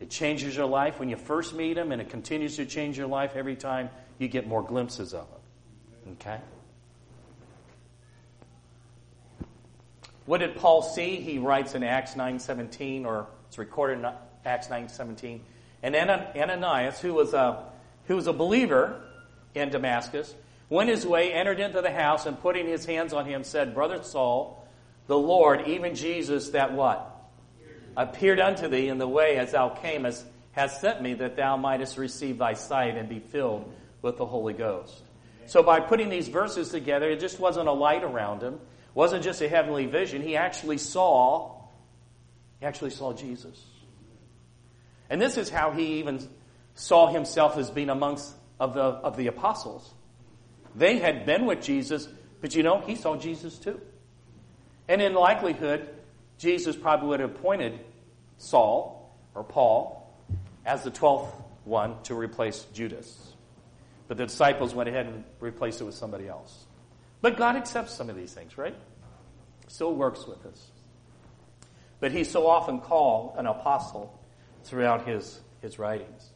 It 0.00 0.10
changes 0.10 0.56
your 0.56 0.66
life 0.66 1.00
when 1.00 1.08
you 1.08 1.16
first 1.16 1.54
meet 1.54 1.76
him, 1.76 1.92
and 1.92 2.00
it 2.00 2.08
continues 2.08 2.56
to 2.56 2.66
change 2.66 2.96
your 2.96 3.08
life 3.08 3.32
every 3.34 3.56
time 3.56 3.90
you 4.18 4.28
get 4.28 4.46
more 4.46 4.62
glimpses 4.62 5.12
of 5.12 5.26
him. 5.28 6.12
Okay? 6.12 6.38
What 10.26 10.38
did 10.38 10.56
Paul 10.56 10.82
see? 10.82 11.16
He 11.16 11.38
writes 11.38 11.74
in 11.74 11.82
Acts 11.82 12.14
9.17, 12.14 13.06
or 13.06 13.26
it's 13.48 13.58
recorded 13.58 13.98
in 13.98 14.12
Acts 14.44 14.68
9.17. 14.68 15.40
And 15.82 15.96
Ananias, 15.96 17.00
who 17.00 17.14
was 17.14 17.34
a 17.34 17.64
who 18.08 18.16
was 18.16 18.26
a 18.26 18.32
believer 18.32 19.00
in 19.54 19.68
Damascus, 19.68 20.34
went 20.68 20.88
his 20.90 21.06
way, 21.06 21.32
entered 21.32 21.60
into 21.60 21.80
the 21.80 21.90
house, 21.90 22.26
and 22.26 22.40
putting 22.40 22.66
his 22.66 22.86
hands 22.86 23.12
on 23.12 23.26
him, 23.26 23.44
said, 23.44 23.74
Brother 23.74 24.02
Saul, 24.02 24.66
the 25.06 25.18
Lord, 25.18 25.68
even 25.68 25.94
Jesus, 25.94 26.50
that 26.50 26.72
what? 26.72 27.17
Appeared 27.96 28.40
unto 28.40 28.68
thee 28.68 28.88
in 28.88 28.98
the 28.98 29.08
way 29.08 29.36
as 29.36 29.52
thou 29.52 29.70
camest, 29.70 30.24
has 30.52 30.80
sent 30.80 31.02
me 31.02 31.14
that 31.14 31.36
thou 31.36 31.56
mightest 31.56 31.98
receive 31.98 32.38
thy 32.38 32.52
sight 32.52 32.96
and 32.96 33.08
be 33.08 33.20
filled 33.20 33.72
with 34.02 34.16
the 34.16 34.26
Holy 34.26 34.54
Ghost. 34.54 35.02
So 35.46 35.62
by 35.62 35.80
putting 35.80 36.08
these 36.08 36.28
verses 36.28 36.70
together, 36.70 37.08
it 37.08 37.20
just 37.20 37.40
wasn't 37.40 37.68
a 37.68 37.72
light 37.72 38.04
around 38.04 38.42
him, 38.42 38.54
it 38.54 38.60
wasn't 38.94 39.24
just 39.24 39.40
a 39.40 39.48
heavenly 39.48 39.86
vision. 39.86 40.22
He 40.22 40.36
actually 40.36 40.78
saw, 40.78 41.62
he 42.60 42.66
actually 42.66 42.90
saw 42.90 43.12
Jesus. 43.12 43.64
And 45.10 45.20
this 45.20 45.38
is 45.38 45.48
how 45.48 45.70
he 45.70 46.00
even 46.00 46.26
saw 46.74 47.06
himself 47.08 47.56
as 47.56 47.70
being 47.70 47.88
amongst 47.88 48.34
of 48.60 48.74
the, 48.74 48.82
of 48.82 49.16
the 49.16 49.28
apostles. 49.28 49.92
They 50.74 50.98
had 50.98 51.24
been 51.24 51.46
with 51.46 51.62
Jesus, 51.62 52.08
but 52.40 52.54
you 52.54 52.62
know, 52.62 52.80
he 52.80 52.94
saw 52.94 53.16
Jesus 53.16 53.58
too. 53.58 53.80
And 54.86 55.00
in 55.00 55.14
likelihood, 55.14 55.88
Jesus 56.38 56.76
probably 56.76 57.08
would 57.08 57.20
have 57.20 57.30
appointed 57.30 57.78
Saul 58.38 59.14
or 59.34 59.44
Paul 59.44 60.10
as 60.64 60.84
the 60.84 60.90
12th 60.90 61.30
one 61.64 62.00
to 62.04 62.14
replace 62.14 62.64
Judas. 62.72 63.34
But 64.06 64.16
the 64.16 64.26
disciples 64.26 64.74
went 64.74 64.88
ahead 64.88 65.06
and 65.06 65.24
replaced 65.40 65.80
it 65.80 65.84
with 65.84 65.94
somebody 65.94 66.28
else. 66.28 66.64
But 67.20 67.36
God 67.36 67.56
accepts 67.56 67.92
some 67.92 68.08
of 68.08 68.16
these 68.16 68.32
things, 68.32 68.56
right? 68.56 68.74
Still 69.66 69.94
works 69.94 70.26
with 70.26 70.46
us. 70.46 70.70
But 72.00 72.12
he 72.12 72.24
so 72.24 72.46
often 72.46 72.80
called 72.80 73.34
an 73.36 73.46
apostle 73.46 74.18
throughout 74.64 75.06
his, 75.06 75.40
his 75.60 75.78
writings. 75.78 76.30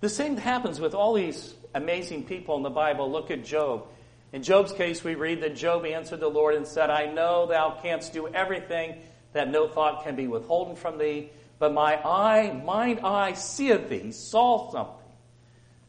The 0.00 0.08
same 0.08 0.36
happens 0.36 0.78
with 0.78 0.94
all 0.94 1.14
these 1.14 1.54
amazing 1.74 2.24
people 2.24 2.56
in 2.56 2.62
the 2.62 2.70
Bible. 2.70 3.10
Look 3.10 3.30
at 3.30 3.44
Job. 3.44 3.86
In 4.32 4.42
Job's 4.42 4.72
case, 4.72 5.04
we 5.04 5.14
read 5.14 5.42
that 5.42 5.56
Job 5.56 5.84
answered 5.84 6.20
the 6.20 6.28
Lord 6.28 6.54
and 6.54 6.66
said, 6.66 6.90
I 6.90 7.06
know 7.06 7.46
thou 7.46 7.78
canst 7.82 8.12
do 8.12 8.28
everything, 8.28 8.96
that 9.32 9.50
no 9.50 9.68
thought 9.68 10.02
can 10.02 10.16
be 10.16 10.26
withholden 10.26 10.76
from 10.76 10.98
thee, 10.98 11.30
but 11.58 11.72
my 11.72 11.96
eye, 12.04 12.52
mine 12.64 13.00
eye 13.04 13.34
seeth 13.34 13.88
thee, 13.88 14.10
saw 14.10 14.70
something. 14.72 14.94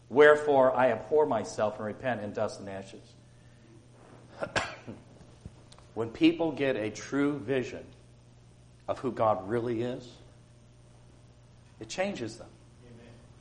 Wherefore 0.09 0.75
I 0.75 0.91
abhor 0.91 1.25
myself 1.25 1.77
and 1.77 1.85
repent 1.85 2.21
in 2.21 2.33
dust 2.33 2.59
and 2.59 2.69
ashes. 2.69 3.13
when 5.93 6.09
people 6.09 6.51
get 6.51 6.75
a 6.75 6.89
true 6.89 7.39
vision 7.39 7.83
of 8.87 8.99
who 8.99 9.11
God 9.11 9.49
really 9.49 9.81
is, 9.81 10.07
it 11.79 11.89
changes 11.89 12.37
them. 12.37 12.47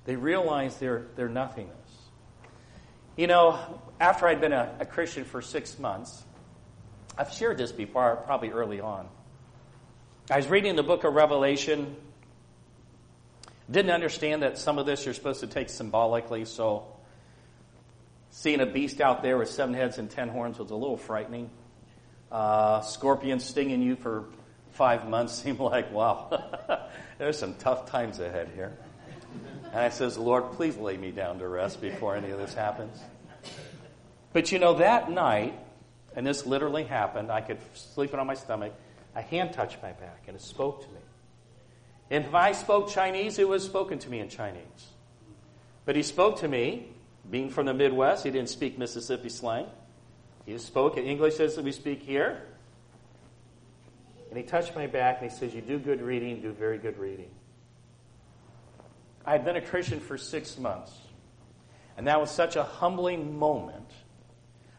They 0.04 0.16
realize 0.16 0.76
their, 0.78 1.06
their 1.16 1.28
nothingness. 1.28 1.74
You 3.16 3.26
know, 3.26 3.80
after 4.00 4.26
I'd 4.26 4.40
been 4.40 4.52
a, 4.52 4.74
a 4.80 4.86
Christian 4.86 5.24
for 5.24 5.40
six 5.40 5.78
months, 5.78 6.24
I've 7.16 7.32
shared 7.32 7.58
this 7.58 7.72
before, 7.72 8.16
probably 8.16 8.50
early 8.50 8.80
on. 8.80 9.08
I 10.30 10.36
was 10.36 10.48
reading 10.48 10.76
the 10.76 10.82
book 10.82 11.04
of 11.04 11.14
Revelation. 11.14 11.96
Didn't 13.70 13.92
understand 13.92 14.42
that 14.42 14.58
some 14.58 14.78
of 14.78 14.86
this 14.86 15.04
you're 15.04 15.14
supposed 15.14 15.40
to 15.40 15.46
take 15.46 15.70
symbolically, 15.70 16.44
so 16.44 16.86
seeing 18.30 18.60
a 18.60 18.66
beast 18.66 19.00
out 19.00 19.22
there 19.22 19.38
with 19.38 19.48
seven 19.48 19.74
heads 19.74 19.98
and 19.98 20.10
ten 20.10 20.28
horns 20.28 20.58
was 20.58 20.70
a 20.70 20.74
little 20.74 20.96
frightening. 20.96 21.50
Uh, 22.30 22.80
scorpions 22.82 23.44
stinging 23.44 23.80
you 23.80 23.96
for 23.96 24.26
five 24.72 25.08
months 25.08 25.32
seemed 25.42 25.58
like, 25.58 25.90
wow, 25.92 26.88
there's 27.18 27.38
some 27.38 27.54
tough 27.54 27.90
times 27.90 28.20
ahead 28.20 28.50
here. 28.54 28.76
And 29.64 29.80
I 29.80 29.88
says, 29.88 30.18
Lord, 30.18 30.52
please 30.52 30.76
lay 30.76 30.96
me 30.96 31.10
down 31.10 31.38
to 31.38 31.48
rest 31.48 31.80
before 31.80 32.14
any 32.14 32.30
of 32.30 32.38
this 32.38 32.54
happens. 32.54 32.98
But 34.36 34.52
you 34.52 34.58
know, 34.58 34.74
that 34.74 35.10
night, 35.10 35.58
and 36.14 36.26
this 36.26 36.44
literally 36.44 36.84
happened, 36.84 37.32
I 37.32 37.40
could 37.40 37.56
sleeping 37.72 38.20
on 38.20 38.26
my 38.26 38.34
stomach, 38.34 38.74
a 39.14 39.22
hand 39.22 39.54
touched 39.54 39.82
my 39.82 39.92
back 39.92 40.24
and 40.26 40.36
it 40.36 40.42
spoke 40.42 40.82
to 40.82 40.88
me. 40.90 41.00
And 42.10 42.26
if 42.26 42.34
I 42.34 42.52
spoke 42.52 42.90
Chinese, 42.90 43.38
it 43.38 43.48
was 43.48 43.64
spoken 43.64 43.98
to 43.98 44.10
me 44.10 44.20
in 44.20 44.28
Chinese. 44.28 44.90
But 45.86 45.96
he 45.96 46.02
spoke 46.02 46.40
to 46.40 46.48
me 46.48 46.86
being 47.30 47.48
from 47.48 47.64
the 47.64 47.72
Midwest, 47.72 48.24
he 48.24 48.30
didn't 48.30 48.50
speak 48.50 48.78
Mississippi 48.78 49.30
slang. 49.30 49.68
He 50.44 50.58
spoke 50.58 50.98
in 50.98 51.04
English 51.04 51.40
as 51.40 51.56
we 51.56 51.72
speak 51.72 52.02
here. 52.02 52.42
And 54.28 54.36
he 54.36 54.44
touched 54.44 54.74
my 54.76 54.86
back 54.86 55.22
and 55.22 55.30
he 55.30 55.34
says, 55.34 55.54
You 55.54 55.62
do 55.62 55.78
good 55.78 56.02
reading, 56.02 56.42
do 56.42 56.52
very 56.52 56.76
good 56.76 56.98
reading. 56.98 57.30
I 59.24 59.32
had 59.32 59.46
been 59.46 59.56
a 59.56 59.62
Christian 59.62 59.98
for 59.98 60.18
six 60.18 60.58
months. 60.58 60.92
And 61.96 62.06
that 62.06 62.20
was 62.20 62.30
such 62.30 62.56
a 62.56 62.64
humbling 62.64 63.38
moment. 63.38 63.90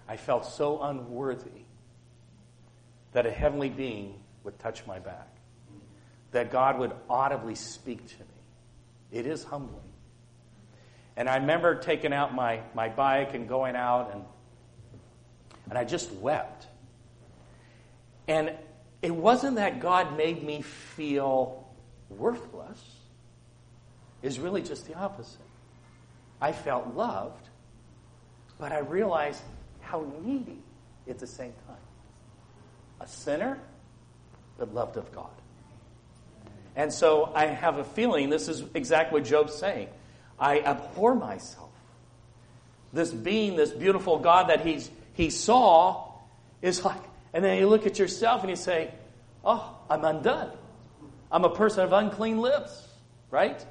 I 0.08 0.18
felt 0.18 0.46
so 0.46 0.82
unworthy 0.82 1.66
that 3.12 3.26
a 3.26 3.32
heavenly 3.32 3.70
being 3.70 4.20
would 4.44 4.58
touch 4.60 4.86
my 4.86 5.00
back, 5.00 5.28
that 6.32 6.52
God 6.52 6.80
would 6.80 6.94
audibly 7.10 7.56
speak 7.56 8.06
to 8.08 8.20
me. 8.20 8.42
It 9.12 9.26
is 9.26 9.44
humbling. 9.44 9.82
And 11.16 11.28
I 11.28 11.38
remember 11.38 11.76
taking 11.76 12.14
out 12.14 12.36
my, 12.36 12.62
my 12.76 12.90
bike 12.90 13.34
and 13.34 13.50
going 13.50 13.76
out, 13.76 14.12
and, 14.14 14.24
and 15.70 15.78
I 15.78 15.84
just 15.84 16.12
wept. 16.14 16.68
And 18.28 18.54
it 19.02 19.16
wasn't 19.16 19.56
that 19.56 19.80
God 19.80 20.16
made 20.16 20.44
me 20.44 20.62
feel 20.62 21.68
worthless, 22.10 22.82
it's 24.22 24.38
really 24.38 24.62
just 24.62 24.88
the 24.88 24.96
opposite. 24.96 25.42
I 26.40 26.52
felt 26.52 26.94
loved, 26.96 27.50
but 28.60 28.72
I 28.72 28.80
realized 28.80 29.42
how 29.88 30.06
needy 30.24 30.60
at 31.10 31.20
the 31.20 31.28
same 31.28 31.54
time. 31.68 31.76
A 33.00 33.08
sinner, 33.08 33.60
but 34.58 34.74
loved 34.74 34.98
of 34.98 35.12
God. 35.12 35.30
And 36.76 36.94
so 36.94 37.32
I 37.34 37.48
have 37.48 37.78
a 37.78 37.84
feeling 37.84 38.30
this 38.30 38.48
is 38.48 38.64
exactly 38.74 39.20
what 39.20 39.28
Job's 39.28 39.56
saying. 39.56 39.88
I 40.40 40.60
abhor 40.60 41.16
myself. 41.16 41.70
This 42.94 43.12
being, 43.12 43.56
this 43.56 43.72
beautiful 43.72 44.20
God 44.20 44.50
that 44.50 44.66
he's, 44.66 44.90
he 45.14 45.30
saw, 45.30 46.12
is 46.62 46.84
like, 46.86 47.02
and 47.34 47.44
then 47.44 47.58
you 47.58 47.68
look 47.68 47.86
at 47.86 48.00
yourself 48.00 48.42
and 48.42 48.50
you 48.50 48.56
say, 48.56 48.92
Oh, 49.44 49.76
I'm 49.90 50.04
undone. 50.04 50.52
I'm 51.32 51.44
a 51.46 51.56
person 51.56 51.84
of 51.84 51.94
unclean 51.94 52.40
lips, 52.40 52.88
right? 53.32 53.64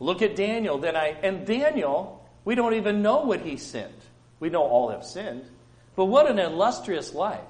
Look 0.00 0.22
at 0.22 0.36
Daniel. 0.36 0.78
Then 0.78 0.96
I 0.96 1.16
and 1.22 1.46
Daniel, 1.46 2.28
we 2.44 2.54
don't 2.54 2.74
even 2.74 3.02
know 3.02 3.22
what 3.22 3.40
he 3.40 3.56
sinned. 3.56 3.92
We 4.40 4.50
know 4.50 4.62
all 4.62 4.90
have 4.90 5.04
sinned. 5.04 5.44
But 5.96 6.06
what 6.06 6.30
an 6.30 6.38
illustrious 6.38 7.14
life. 7.14 7.40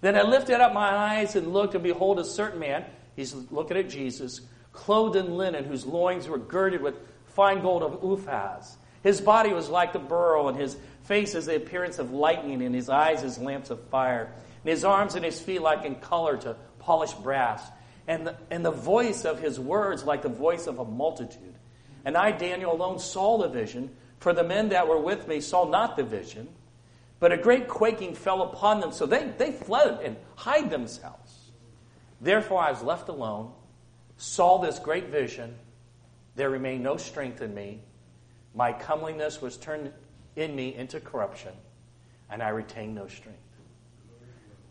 Then 0.00 0.16
I 0.16 0.22
lifted 0.22 0.60
up 0.60 0.74
my 0.74 0.90
eyes 0.90 1.36
and 1.36 1.52
looked, 1.52 1.74
and 1.74 1.82
behold, 1.82 2.18
a 2.18 2.24
certain 2.24 2.60
man, 2.60 2.84
he's 3.16 3.34
looking 3.50 3.76
at 3.76 3.88
Jesus, 3.88 4.40
clothed 4.72 5.16
in 5.16 5.36
linen, 5.36 5.64
whose 5.64 5.86
loins 5.86 6.28
were 6.28 6.38
girded 6.38 6.82
with 6.82 6.96
fine 7.26 7.62
gold 7.62 7.82
of 7.82 8.02
Uphaz. 8.02 8.76
His 9.02 9.20
body 9.20 9.52
was 9.52 9.68
like 9.68 9.92
the 9.92 9.98
beryl, 9.98 10.48
and 10.48 10.58
his 10.58 10.76
face 11.04 11.34
as 11.34 11.46
the 11.46 11.56
appearance 11.56 11.98
of 11.98 12.12
lightning, 12.12 12.62
and 12.62 12.74
his 12.74 12.88
eyes 12.88 13.22
as 13.22 13.38
lamps 13.38 13.70
of 13.70 13.80
fire, 13.88 14.32
and 14.64 14.70
his 14.70 14.84
arms 14.84 15.14
and 15.14 15.24
his 15.24 15.40
feet 15.40 15.62
like 15.62 15.84
in 15.84 15.94
color 15.96 16.36
to 16.38 16.56
polished 16.78 17.22
brass, 17.22 17.62
and 18.06 18.26
the, 18.26 18.36
and 18.50 18.64
the 18.64 18.72
voice 18.72 19.24
of 19.24 19.40
his 19.40 19.58
words 19.58 20.04
like 20.04 20.22
the 20.22 20.28
voice 20.28 20.66
of 20.66 20.78
a 20.78 20.84
multitude. 20.84 21.54
And 22.04 22.16
I, 22.16 22.32
Daniel, 22.32 22.72
alone 22.72 22.98
saw 22.98 23.38
the 23.38 23.48
vision, 23.48 23.94
for 24.22 24.32
the 24.32 24.44
men 24.44 24.68
that 24.68 24.86
were 24.86 25.00
with 25.00 25.26
me 25.26 25.40
saw 25.40 25.68
not 25.68 25.96
the 25.96 26.04
vision. 26.04 26.48
But 27.18 27.32
a 27.32 27.36
great 27.36 27.66
quaking 27.66 28.14
fell 28.14 28.42
upon 28.42 28.78
them, 28.78 28.92
so 28.92 29.04
they, 29.04 29.32
they 29.36 29.50
fled 29.50 29.98
and 30.02 30.16
hid 30.38 30.70
themselves. 30.70 31.50
Therefore 32.20 32.60
I 32.62 32.70
was 32.70 32.82
left 32.84 33.08
alone, 33.08 33.52
saw 34.16 34.58
this 34.58 34.78
great 34.78 35.08
vision. 35.08 35.56
There 36.36 36.50
remained 36.50 36.84
no 36.84 36.96
strength 36.96 37.42
in 37.42 37.52
me. 37.52 37.80
My 38.54 38.72
comeliness 38.72 39.42
was 39.42 39.56
turned 39.56 39.92
in 40.36 40.54
me 40.54 40.72
into 40.72 41.00
corruption, 41.00 41.52
and 42.30 42.44
I 42.44 42.50
retained 42.50 42.94
no 42.94 43.08
strength. 43.08 43.40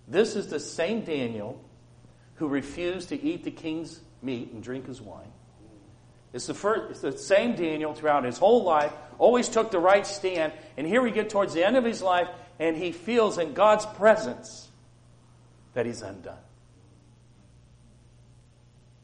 This 0.07 0.37
is 0.37 0.47
the 0.47 0.61
same 0.61 1.01
Daniel 1.01 1.61
who 2.35 2.47
refused 2.47 3.09
to 3.09 3.21
eat 3.21 3.43
the 3.43 3.51
king's 3.51 3.99
meat 4.21 4.51
and 4.53 4.63
drink 4.63 4.87
his 4.87 5.01
wine. 5.01 5.31
It's 6.33 6.47
the, 6.47 6.53
first, 6.53 6.91
it's 6.91 7.01
the 7.01 7.17
same 7.17 7.55
Daniel 7.55 7.93
throughout 7.93 8.23
his 8.23 8.37
whole 8.37 8.63
life, 8.63 8.93
always 9.17 9.49
took 9.49 9.71
the 9.71 9.79
right 9.79 10.07
stand, 10.07 10.53
and 10.77 10.87
here 10.87 11.01
we 11.01 11.11
get 11.11 11.29
towards 11.29 11.53
the 11.53 11.65
end 11.65 11.75
of 11.75 11.83
his 11.83 12.01
life, 12.01 12.29
and 12.59 12.77
he 12.77 12.91
feels 12.91 13.37
in 13.37 13.53
God's 13.53 13.85
presence 13.85 14.69
that 15.73 15.85
he's 15.85 16.01
undone. 16.01 16.37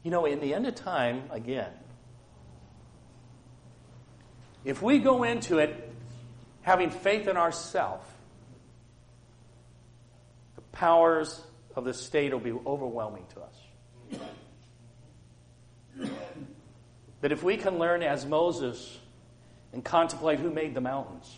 You 0.02 0.10
know, 0.10 0.24
in 0.24 0.40
the 0.40 0.54
end 0.54 0.66
of 0.66 0.74
time, 0.74 1.24
again, 1.30 1.72
if 4.64 4.80
we 4.80 4.98
go 4.98 5.22
into 5.22 5.58
it 5.58 5.92
having 6.62 6.90
faith 6.90 7.28
in 7.28 7.36
ourselves, 7.36 8.06
the 10.56 10.62
powers 10.72 11.42
of 11.76 11.84
the 11.84 11.94
state 11.94 12.32
will 12.32 12.40
be 12.40 12.52
overwhelming 12.52 13.24
to 13.34 13.40
us. 13.40 14.20
But 17.20 17.32
if 17.32 17.42
we 17.42 17.56
can 17.56 17.78
learn 17.78 18.02
as 18.02 18.24
Moses 18.24 18.98
and 19.72 19.84
contemplate 19.84 20.38
who 20.38 20.50
made 20.50 20.74
the 20.74 20.80
mountains, 20.80 21.36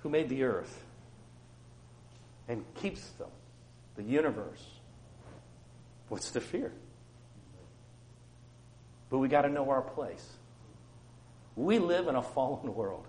who 0.00 0.08
made 0.08 0.28
the 0.28 0.44
earth, 0.44 0.84
and 2.48 2.64
keeps 2.74 3.04
them, 3.18 3.30
the 3.96 4.02
universe, 4.02 4.64
what's 6.08 6.30
the 6.30 6.40
fear? 6.40 6.72
But 9.08 9.18
we 9.18 9.28
got 9.28 9.42
to 9.42 9.48
know 9.48 9.70
our 9.70 9.82
place. 9.82 10.26
We 11.54 11.78
live 11.78 12.06
in 12.08 12.16
a 12.16 12.22
fallen 12.22 12.74
world. 12.74 13.06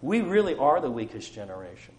We 0.00 0.20
really 0.20 0.56
are 0.56 0.80
the 0.80 0.90
weakest 0.90 1.32
generation. 1.32 1.94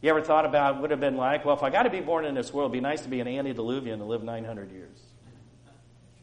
You 0.00 0.10
ever 0.10 0.22
thought 0.22 0.46
about 0.46 0.74
what 0.74 0.78
it 0.78 0.82
would 0.82 0.90
have 0.90 1.00
been 1.00 1.16
like? 1.16 1.44
Well, 1.44 1.54
if 1.54 1.62
I 1.62 1.70
got 1.70 1.84
to 1.84 1.90
be 1.90 2.00
born 2.00 2.24
in 2.24 2.34
this 2.34 2.52
world, 2.52 2.70
it'd 2.70 2.82
be 2.82 2.88
nice 2.88 3.02
to 3.02 3.08
be 3.08 3.20
an 3.20 3.28
antediluvian 3.28 4.00
and 4.00 4.08
live 4.08 4.24
900 4.24 4.72
years. 4.72 4.98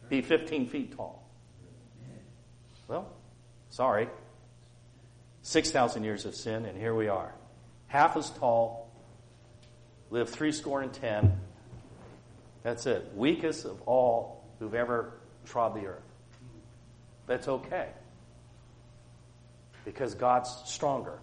Be 0.10 0.22
15 0.22 0.68
feet 0.68 0.96
tall. 0.96 1.24
Well, 2.88 3.08
sorry. 3.70 4.08
6,000 5.42 6.04
years 6.04 6.26
of 6.26 6.36
sin, 6.36 6.66
and 6.66 6.78
here 6.78 6.94
we 6.96 7.08
are. 7.08 7.34
Half 7.88 8.18
as 8.18 8.30
tall, 8.32 8.90
live 10.10 10.30
three 10.30 10.52
score 10.52 10.82
and 10.82 10.94
ten. 10.94 11.40
That's 12.64 12.86
it. 12.86 13.12
Weakest 13.16 13.66
of 13.66 13.82
all 13.84 14.44
who've 14.60 14.74
ever 14.74 15.14
trod 15.46 15.76
the 15.76 15.88
earth. 15.88 16.04
That's 17.28 17.48
okay. 17.48 17.88
Because 19.86 20.16
God's 20.16 20.54
stronger 20.66 21.20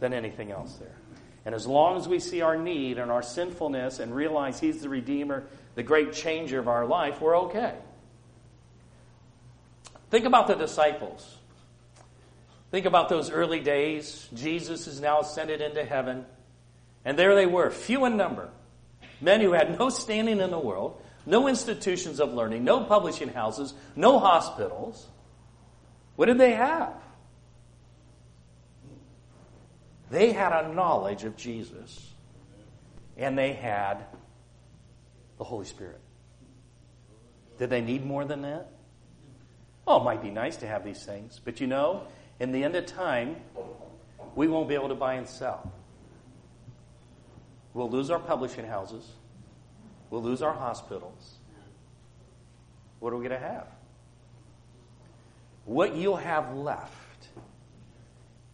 than 0.00 0.14
anything 0.14 0.50
else 0.50 0.74
there. 0.76 0.96
And 1.44 1.54
as 1.54 1.66
long 1.66 1.98
as 1.98 2.08
we 2.08 2.20
see 2.20 2.40
our 2.40 2.56
need 2.56 2.98
and 2.98 3.10
our 3.10 3.22
sinfulness 3.22 3.98
and 3.98 4.14
realize 4.14 4.60
He's 4.60 4.80
the 4.80 4.88
Redeemer, 4.88 5.44
the 5.74 5.82
great 5.82 6.12
changer 6.12 6.58
of 6.58 6.68
our 6.68 6.86
life, 6.86 7.20
we're 7.20 7.38
okay. 7.42 7.74
Think 10.10 10.26
about 10.26 10.46
the 10.46 10.54
disciples. 10.54 11.38
Think 12.70 12.86
about 12.86 13.08
those 13.08 13.30
early 13.30 13.60
days. 13.60 14.28
Jesus 14.34 14.86
is 14.86 15.00
now 15.00 15.20
ascended 15.20 15.60
into 15.60 15.84
heaven. 15.84 16.24
And 17.04 17.18
there 17.18 17.34
they 17.34 17.46
were, 17.46 17.70
few 17.70 18.04
in 18.04 18.16
number. 18.16 18.48
Men 19.20 19.40
who 19.40 19.52
had 19.52 19.78
no 19.78 19.90
standing 19.90 20.40
in 20.40 20.50
the 20.50 20.58
world, 20.58 21.00
no 21.26 21.48
institutions 21.48 22.20
of 22.20 22.34
learning, 22.34 22.64
no 22.64 22.84
publishing 22.84 23.28
houses, 23.28 23.74
no 23.96 24.18
hospitals. 24.18 25.06
What 26.16 26.26
did 26.26 26.38
they 26.38 26.52
have? 26.52 26.94
They 30.10 30.32
had 30.32 30.52
a 30.52 30.72
knowledge 30.72 31.24
of 31.24 31.36
Jesus, 31.36 32.12
and 33.16 33.36
they 33.36 33.52
had 33.52 34.04
the 35.44 35.50
Holy 35.50 35.66
Spirit. 35.66 36.00
Did 37.58 37.68
they 37.68 37.82
need 37.82 38.06
more 38.06 38.24
than 38.24 38.40
that? 38.42 38.70
Oh, 39.86 40.00
it 40.00 40.04
might 40.04 40.22
be 40.22 40.30
nice 40.30 40.56
to 40.56 40.66
have 40.66 40.84
these 40.84 41.04
things, 41.04 41.38
but 41.44 41.60
you 41.60 41.66
know, 41.66 42.06
in 42.40 42.50
the 42.50 42.64
end 42.64 42.74
of 42.76 42.86
time, 42.86 43.36
we 44.34 44.48
won't 44.48 44.70
be 44.70 44.74
able 44.74 44.88
to 44.88 44.94
buy 44.94 45.14
and 45.14 45.28
sell. 45.28 45.70
We'll 47.74 47.90
lose 47.90 48.08
our 48.08 48.18
publishing 48.18 48.66
houses. 48.66 49.06
We'll 50.08 50.22
lose 50.22 50.40
our 50.40 50.54
hospitals. 50.54 51.34
What 53.00 53.12
are 53.12 53.16
we 53.16 53.28
going 53.28 53.38
to 53.38 53.46
have? 53.46 53.66
What 55.66 55.94
you'll 55.94 56.16
have 56.16 56.54
left 56.54 57.28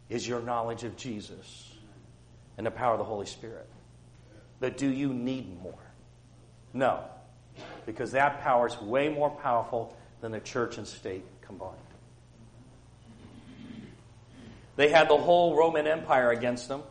is 0.08 0.26
your 0.26 0.40
knowledge 0.40 0.82
of 0.82 0.96
Jesus 0.96 1.72
and 2.58 2.66
the 2.66 2.72
power 2.72 2.94
of 2.94 2.98
the 2.98 3.04
Holy 3.04 3.26
Spirit. 3.26 3.68
But 4.58 4.76
do 4.76 4.88
you 4.88 5.14
need 5.14 5.62
more? 5.62 5.89
No, 6.72 7.04
because 7.86 8.12
that 8.12 8.42
power 8.42 8.66
is 8.68 8.80
way 8.80 9.08
more 9.08 9.30
powerful 9.30 9.96
than 10.20 10.32
the 10.32 10.40
church 10.40 10.78
and 10.78 10.86
state 10.86 11.24
combined. 11.42 11.76
They 14.76 14.88
had 14.88 15.08
the 15.08 15.16
whole 15.16 15.56
Roman 15.56 15.86
Empire 15.86 16.30
against 16.30 16.68
them. 16.68 16.82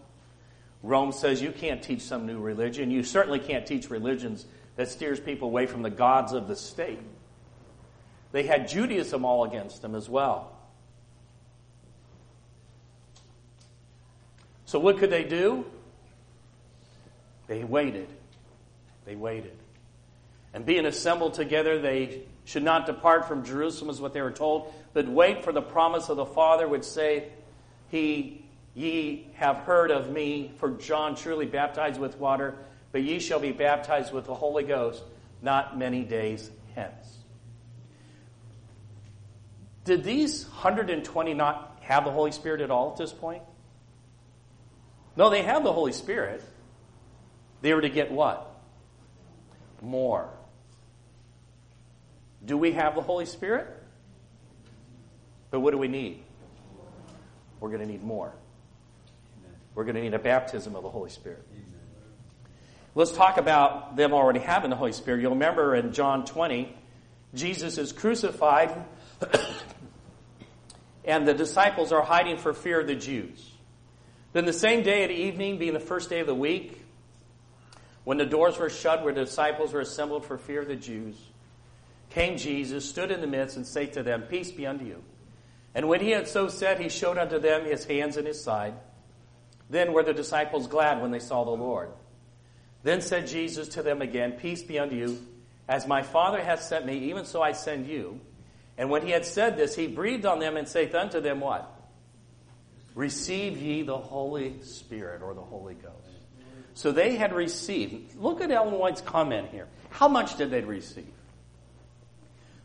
Rome 0.84 1.12
says 1.12 1.42
you 1.42 1.52
can't 1.52 1.82
teach 1.82 2.02
some 2.02 2.26
new 2.26 2.40
religion. 2.40 2.92
You 2.92 3.04
certainly 3.04 3.40
can't 3.40 3.66
teach 3.66 3.90
religions 3.90 4.46
that 4.76 4.90
steers 4.90 5.20
people 5.20 5.48
away 5.48 5.66
from 5.66 5.82
the 5.82 5.90
gods 5.90 6.34
of 6.34 6.48
the 6.48 6.56
state. 6.56 7.00
They 8.32 8.44
had 8.44 8.68
Judaism 8.68 9.26
all 9.26 9.44
against 9.44 9.82
them 9.82 9.96
as 9.96 10.08
well. 10.08 10.56
So, 14.66 14.78
what 14.78 15.00
could 15.00 15.10
they 15.10 15.24
do? 15.24 15.66
They 17.48 17.64
waited. 17.64 18.08
They 19.06 19.16
waited. 19.16 19.58
And 20.54 20.66
being 20.66 20.86
assembled 20.86 21.36
together, 21.36 21.80
they 21.80 22.24
should 22.46 22.64
not 22.64 22.86
depart 22.86 23.28
from 23.28 23.44
Jerusalem, 23.44 23.90
is 23.90 24.02
what 24.02 24.14
they 24.14 24.22
were 24.22 24.32
told, 24.32 24.74
but 24.94 25.08
wait 25.08 25.44
for 25.44 25.52
the 25.52 25.62
promise 25.62 26.10
of 26.10 26.18
the 26.18 26.26
Father, 26.26 26.68
which 26.68 26.84
say, 26.84 27.30
He, 27.90 28.44
ye 28.74 29.28
have 29.36 29.58
heard 29.58 29.92
of 29.92 30.10
me, 30.10 30.52
for 30.58 30.72
John 30.72 31.16
truly 31.16 31.46
baptized 31.46 32.00
with 32.00 32.18
water, 32.18 32.56
but 32.92 33.04
ye 33.04 33.20
shall 33.20 33.40
be 33.40 33.52
baptized 33.52 34.12
with 34.12 34.26
the 34.26 34.34
Holy 34.34 34.64
Ghost 34.64 35.04
not 35.42 35.78
many 35.78 36.04
days 36.04 36.50
hence. 36.76 37.18
Did 39.86 40.04
these 40.04 40.46
120 40.46 41.34
not 41.34 41.78
have 41.82 42.06
the 42.06 42.12
Holy 42.12 42.32
Spirit 42.32 42.62
at 42.62 42.70
all 42.70 42.92
at 42.92 42.98
this 42.98 43.14
point? 43.14 43.44
No, 45.16 45.30
they 45.30 45.44
have 45.44 45.64
the 45.64 45.74
Holy 45.74 45.92
Spirit. 45.92 46.44
They 47.62 47.74
were 47.74 47.82
to 47.82 47.90
get 47.90 48.12
what? 48.12 48.50
More. 49.82 50.30
Do 52.46 52.58
we 52.58 52.72
have 52.74 52.96
the 52.96 53.02
Holy 53.02 53.26
Spirit? 53.26 53.68
But 55.52 55.60
what 55.62 55.72
do 55.72 55.78
we 55.78 55.88
need? 55.88 56.24
We're 57.60 57.70
going 57.70 57.82
to 57.82 57.88
need 57.88 58.04
more. 58.04 58.34
We're 59.76 59.84
going 59.84 59.96
to 59.96 60.02
need 60.02 60.14
a 60.14 60.20
baptism 60.20 60.76
of 60.76 60.84
the 60.84 60.90
Holy 60.90 61.10
Spirit. 61.10 61.46
Let's 62.96 63.12
talk 63.12 63.38
about 63.38 63.96
them 63.96 64.14
already 64.14 64.40
having 64.40 64.70
the 64.70 64.76
Holy 64.76 64.92
Spirit. 64.92 65.22
You'll 65.22 65.32
remember 65.32 65.76
in 65.76 65.94
John 65.94 66.26
20, 66.26 66.76
Jesus 67.34 67.78
is 67.78 67.92
crucified, 67.92 68.72
and 71.06 71.28
the 71.28 71.34
disciples 71.34 71.92
are 71.92 72.02
hiding 72.02 72.38
for 72.38 72.54
fear 72.54 72.82
of 72.82 72.88
the 72.88 72.96
Jews. 72.96 73.52
Then 74.34 74.46
the 74.46 74.54
same 74.54 74.84
day 74.84 75.04
at 75.04 75.12
evening, 75.12 75.60
being 75.60 75.74
the 75.74 75.80
first 75.80 76.10
day 76.10 76.20
of 76.20 76.28
the 76.28 76.36
week, 76.36 76.84
when 78.04 78.18
the 78.18 78.26
doors 78.26 78.58
were 78.58 78.70
shut 78.70 79.04
where 79.04 79.14
the 79.14 79.26
disciples 79.26 79.74
were 79.74 79.82
assembled 79.82 80.26
for 80.26 80.38
fear 80.38 80.62
of 80.62 80.68
the 80.68 80.76
Jews, 80.76 81.16
came 82.10 82.38
Jesus, 82.38 82.90
stood 82.90 83.12
in 83.12 83.22
the 83.22 83.28
midst, 83.28 83.58
and 83.58 83.66
said 83.66 83.94
to 83.94 84.04
them, 84.04 84.24
Peace 84.24 84.52
be 84.52 84.66
unto 84.66 84.86
you. 84.86 85.04
And 85.76 85.88
when 85.88 86.02
he 86.02 86.12
had 86.12 86.28
so 86.28 86.48
said, 86.48 86.80
he 86.80 86.90
showed 86.90 87.18
unto 87.18 87.40
them 87.40 87.66
his 87.66 87.86
hands 87.86 88.18
and 88.18 88.26
his 88.26 88.44
side. 88.44 88.74
Then 89.70 89.94
were 89.94 90.04
the 90.04 90.14
disciples 90.14 90.68
glad 90.68 91.02
when 91.02 91.12
they 91.12 91.20
saw 91.20 91.44
the 91.44 91.52
Lord. 91.52 91.92
Then 92.82 93.02
said 93.02 93.28
Jesus 93.28 93.68
to 93.70 93.84
them 93.84 94.02
again, 94.02 94.34
Peace 94.34 94.64
be 94.64 94.80
unto 94.80 94.96
you. 94.96 95.20
As 95.68 95.86
my 95.86 96.02
Father 96.02 96.42
hath 96.42 96.64
sent 96.64 96.86
me, 96.86 97.10
even 97.10 97.26
so 97.26 97.42
I 97.42 97.52
send 97.52 97.88
you. 97.88 98.20
And 98.78 98.90
when 98.90 99.06
he 99.06 99.12
had 99.12 99.26
said 99.26 99.58
this, 99.58 99.76
he 99.76 99.88
breathed 99.88 100.26
on 100.26 100.40
them 100.40 100.58
and 100.58 100.68
saith 100.68 100.96
unto 100.96 101.20
them, 101.22 101.40
What? 101.40 101.70
Receive 102.96 103.58
ye 103.58 103.84
the 103.84 103.98
Holy 103.98 104.62
Spirit 104.64 105.22
or 105.22 105.34
the 105.34 105.42
Holy 105.42 105.76
Ghost. 105.76 105.94
So 106.74 106.92
they 106.92 107.16
had 107.16 107.34
received. 107.34 108.16
Look 108.16 108.42
at 108.42 108.52
Ellen 108.52 108.80
White's 108.80 109.02
comment 109.02 109.50
here. 109.52 109.68
How 109.90 110.08
much 110.08 110.38
did 110.38 110.50
they 110.50 110.62
receive? 110.62 111.12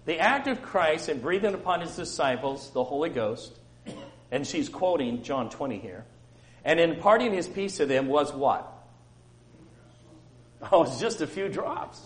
The 0.05 0.19
act 0.19 0.47
of 0.49 0.62
Christ 0.62 1.09
in 1.09 1.21
breathing 1.21 1.55
upon 1.55 1.81
his 1.81 1.97
disciples 1.97 2.71
the 2.71 2.85
Holy 2.85 3.09
Ghost, 3.09 3.53
and 4.31 4.47
she's 4.47 4.69
quoting 4.69 5.23
John 5.23 5.49
20 5.49 5.79
here, 5.79 6.05
and 6.64 6.79
imparting 6.79 7.33
his 7.33 7.49
peace 7.49 7.79
to 7.79 7.87
them 7.87 8.09
was 8.09 8.33
what? 8.33 8.71
Oh, 10.71 10.85
it's 10.85 11.01
just 11.01 11.21
a 11.21 11.27
few 11.27 11.49
drops. 11.49 12.01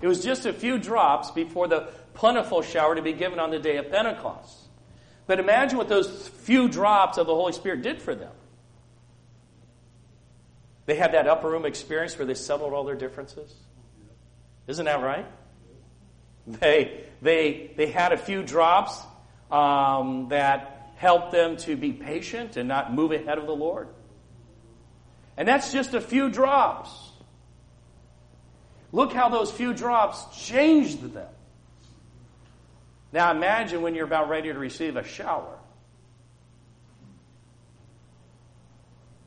It 0.00 0.08
was 0.08 0.22
just 0.22 0.46
a 0.46 0.52
few 0.52 0.78
drops 0.78 1.30
before 1.30 1.68
the 1.68 1.88
plentiful 2.14 2.62
shower 2.62 2.94
to 2.94 3.02
be 3.02 3.12
given 3.12 3.38
on 3.38 3.50
the 3.50 3.58
day 3.58 3.76
of 3.76 3.90
Pentecost. 3.90 4.56
But 5.26 5.40
imagine 5.40 5.78
what 5.78 5.88
those 5.88 6.28
few 6.28 6.68
drops 6.68 7.18
of 7.18 7.26
the 7.26 7.34
Holy 7.34 7.52
Spirit 7.52 7.82
did 7.82 8.00
for 8.00 8.14
them. 8.14 8.32
They 10.86 10.94
had 10.94 11.12
that 11.12 11.26
upper 11.26 11.50
room 11.50 11.66
experience 11.66 12.16
where 12.16 12.26
they 12.26 12.34
settled 12.34 12.72
all 12.72 12.84
their 12.84 12.94
differences. 12.94 13.52
Isn't 14.66 14.84
that 14.84 15.02
right? 15.02 15.26
They, 16.46 17.04
they, 17.22 17.72
they 17.76 17.86
had 17.86 18.12
a 18.12 18.16
few 18.16 18.42
drops 18.42 19.00
um, 19.50 20.28
that 20.30 20.92
helped 20.96 21.32
them 21.32 21.56
to 21.58 21.76
be 21.76 21.92
patient 21.92 22.56
and 22.56 22.68
not 22.68 22.92
move 22.92 23.12
ahead 23.12 23.38
of 23.38 23.46
the 23.46 23.54
Lord. 23.54 23.88
And 25.36 25.46
that's 25.46 25.72
just 25.72 25.94
a 25.94 26.00
few 26.00 26.30
drops. 26.30 26.90
Look 28.92 29.12
how 29.12 29.28
those 29.28 29.50
few 29.50 29.74
drops 29.74 30.24
changed 30.46 31.12
them. 31.12 31.28
Now 33.12 33.30
imagine 33.30 33.82
when 33.82 33.94
you're 33.94 34.06
about 34.06 34.28
ready 34.28 34.52
to 34.52 34.58
receive 34.58 34.96
a 34.96 35.04
shower. 35.04 35.58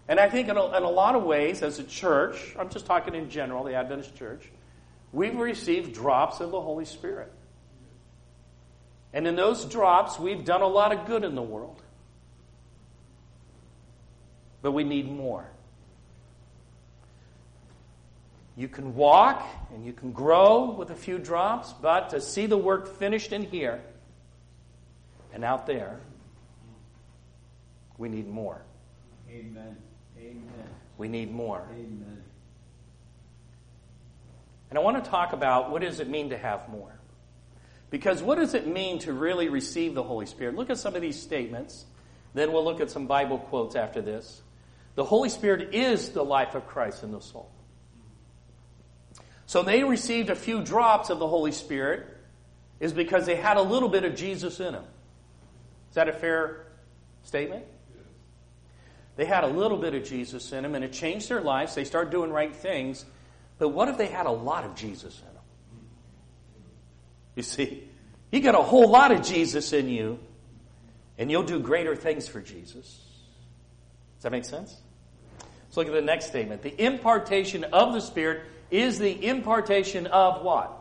And 0.07 0.19
I 0.19 0.27
think 0.27 0.49
in 0.49 0.57
a, 0.57 0.77
in 0.77 0.83
a, 0.83 0.89
lot 0.89 1.13
of 1.13 1.23
ways, 1.23 1.61
as 1.61 1.77
a 1.77 1.83
church, 1.83 2.55
I'm 2.57 2.69
just 2.69 2.87
talking 2.87 3.13
in 3.13 3.29
general, 3.29 3.63
the 3.63 3.75
Adventist 3.75 4.15
church, 4.15 4.49
we've 5.13 5.35
received 5.35 5.93
drops 5.93 6.39
of 6.39 6.49
the 6.49 6.59
Holy 6.59 6.85
Spirit. 6.85 7.31
And 9.13 9.27
in 9.27 9.35
those 9.35 9.65
drops, 9.65 10.19
we've 10.19 10.45
done 10.45 10.61
a 10.61 10.67
lot 10.67 10.91
of 10.91 11.05
good 11.05 11.23
in 11.23 11.35
the 11.35 11.41
world. 11.41 11.81
But 14.61 14.73
we 14.73 14.83
need 14.83 15.11
more. 15.11 15.49
You 18.55 18.67
can 18.67 18.93
walk 18.93 19.47
and 19.73 19.85
you 19.85 19.93
can 19.93 20.11
grow 20.11 20.71
with 20.71 20.89
a 20.89 20.95
few 20.95 21.17
drops, 21.17 21.71
but 21.71 22.09
to 22.09 22.19
see 22.19 22.45
the 22.45 22.57
work 22.57 22.93
finished 22.97 23.31
in 23.31 23.43
here 23.43 23.81
and 25.33 25.45
out 25.45 25.65
there, 25.65 25.99
we 27.97 28.09
need 28.09 28.27
more. 28.27 28.61
Amen. 29.29 29.77
Amen. 30.19 30.43
We 30.97 31.07
need 31.07 31.31
more. 31.31 31.63
Amen. 31.71 32.21
And 34.69 34.77
I 34.77 34.81
want 34.81 35.03
to 35.03 35.09
talk 35.09 35.31
about 35.31 35.71
what 35.71 35.81
does 35.81 35.99
it 36.01 36.09
mean 36.09 36.29
to 36.31 36.37
have 36.37 36.67
more? 36.69 36.98
Because 37.89 38.21
what 38.21 38.37
does 38.37 38.53
it 38.53 38.67
mean 38.67 38.99
to 38.99 39.13
really 39.13 39.49
receive 39.49 39.95
the 39.95 40.03
Holy 40.03 40.25
Spirit? 40.25 40.55
Look 40.55 40.69
at 40.69 40.77
some 40.77 40.95
of 40.95 41.01
these 41.01 41.19
statements. 41.19 41.85
Then 42.33 42.51
we'll 42.51 42.63
look 42.63 42.79
at 42.79 42.91
some 42.91 43.07
Bible 43.07 43.39
quotes 43.39 43.75
after 43.75 44.01
this. 44.01 44.41
The 44.95 45.03
Holy 45.03 45.29
Spirit 45.29 45.73
is 45.73 46.09
the 46.09 46.23
life 46.23 46.55
of 46.55 46.67
Christ 46.67 47.03
in 47.03 47.11
the 47.11 47.21
soul. 47.21 47.49
So 49.45 49.63
they 49.63 49.83
received 49.83 50.29
a 50.29 50.35
few 50.35 50.61
drops 50.61 51.09
of 51.09 51.17
the 51.17 51.27
Holy 51.27 51.51
Spirit 51.51 52.05
is 52.79 52.93
because 52.93 53.25
they 53.25 53.35
had 53.35 53.57
a 53.57 53.61
little 53.61 53.89
bit 53.89 54.03
of 54.03 54.15
Jesus 54.15 54.59
in 54.59 54.73
them. 54.73 54.83
Is 55.89 55.95
that 55.95 56.07
a 56.07 56.13
fair 56.13 56.67
statement? 57.23 57.65
They 59.15 59.25
had 59.25 59.43
a 59.43 59.47
little 59.47 59.77
bit 59.77 59.95
of 59.95 60.03
Jesus 60.03 60.51
in 60.53 60.63
them 60.63 60.75
and 60.75 60.85
it 60.85 60.93
changed 60.93 61.29
their 61.29 61.41
lives. 61.41 61.75
They 61.75 61.83
started 61.83 62.11
doing 62.11 62.31
right 62.31 62.55
things. 62.55 63.05
But 63.57 63.69
what 63.69 63.89
if 63.89 63.97
they 63.97 64.07
had 64.07 64.27
a 64.27 64.31
lot 64.31 64.63
of 64.63 64.75
Jesus 64.75 65.19
in 65.19 65.33
them? 65.33 65.38
You 67.35 67.43
see, 67.43 67.87
you 68.31 68.41
got 68.41 68.55
a 68.55 68.61
whole 68.61 68.89
lot 68.89 69.11
of 69.11 69.21
Jesus 69.21 69.73
in 69.73 69.89
you 69.89 70.19
and 71.17 71.29
you'll 71.29 71.43
do 71.43 71.59
greater 71.59 71.95
things 71.95 72.27
for 72.27 72.41
Jesus. 72.41 73.01
Does 74.17 74.23
that 74.23 74.31
make 74.31 74.45
sense? 74.45 74.75
Let's 75.67 75.77
look 75.77 75.87
at 75.87 75.93
the 75.93 76.01
next 76.01 76.27
statement. 76.27 76.61
The 76.61 76.81
impartation 76.81 77.63
of 77.65 77.93
the 77.93 77.99
Spirit 77.99 78.43
is 78.71 78.99
the 78.99 79.25
impartation 79.25 80.07
of 80.07 80.41
what? 80.43 80.75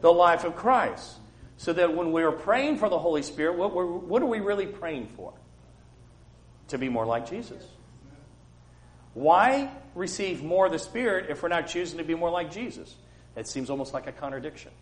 The 0.00 0.12
life 0.12 0.44
of 0.44 0.56
Christ. 0.56 1.16
So 1.56 1.72
that 1.72 1.94
when 1.94 2.12
we're 2.12 2.32
praying 2.32 2.78
for 2.78 2.88
the 2.88 2.98
Holy 2.98 3.22
Spirit, 3.22 3.56
what, 3.56 3.72
what 3.74 4.22
are 4.22 4.26
we 4.26 4.40
really 4.40 4.66
praying 4.66 5.08
for? 5.16 5.32
To 6.68 6.78
be 6.78 6.88
more 6.88 7.06
like 7.06 7.28
Jesus. 7.28 7.64
Why 9.14 9.70
receive 9.94 10.42
more 10.42 10.66
of 10.66 10.72
the 10.72 10.78
Spirit 10.78 11.30
if 11.30 11.42
we're 11.42 11.48
not 11.48 11.66
choosing 11.66 11.98
to 11.98 12.04
be 12.04 12.14
more 12.14 12.30
like 12.30 12.50
Jesus? 12.50 12.94
It 13.36 13.48
seems 13.48 13.70
almost 13.70 13.94
like 13.94 14.06
a 14.06 14.12
contradiction. 14.12 14.72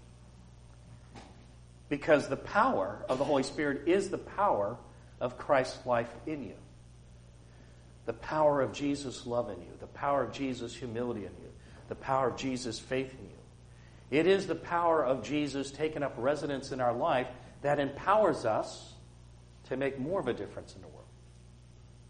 Because 1.92 2.26
the 2.26 2.38
power 2.38 3.04
of 3.10 3.18
the 3.18 3.24
Holy 3.24 3.42
Spirit 3.42 3.86
is 3.86 4.08
the 4.08 4.16
power 4.16 4.78
of 5.20 5.36
Christ's 5.36 5.84
life 5.84 6.08
in 6.26 6.42
you. 6.42 6.54
The 8.06 8.14
power 8.14 8.62
of 8.62 8.72
Jesus' 8.72 9.26
love 9.26 9.50
in 9.50 9.60
you, 9.60 9.68
the 9.78 9.86
power 9.88 10.22
of 10.22 10.32
Jesus' 10.32 10.74
humility 10.74 11.26
in 11.26 11.32
you, 11.32 11.50
the 11.88 11.94
power 11.94 12.28
of 12.28 12.38
Jesus' 12.38 12.78
faith 12.78 13.12
in 13.12 13.26
you. 13.26 14.18
It 14.18 14.26
is 14.26 14.46
the 14.46 14.54
power 14.54 15.04
of 15.04 15.22
Jesus 15.22 15.70
taking 15.70 16.02
up 16.02 16.14
residence 16.16 16.72
in 16.72 16.80
our 16.80 16.94
life 16.94 17.26
that 17.60 17.78
empowers 17.78 18.46
us 18.46 18.94
to 19.68 19.76
make 19.76 19.98
more 19.98 20.18
of 20.18 20.28
a 20.28 20.32
difference 20.32 20.74
in 20.74 20.80
the 20.80 20.88
world 20.88 21.04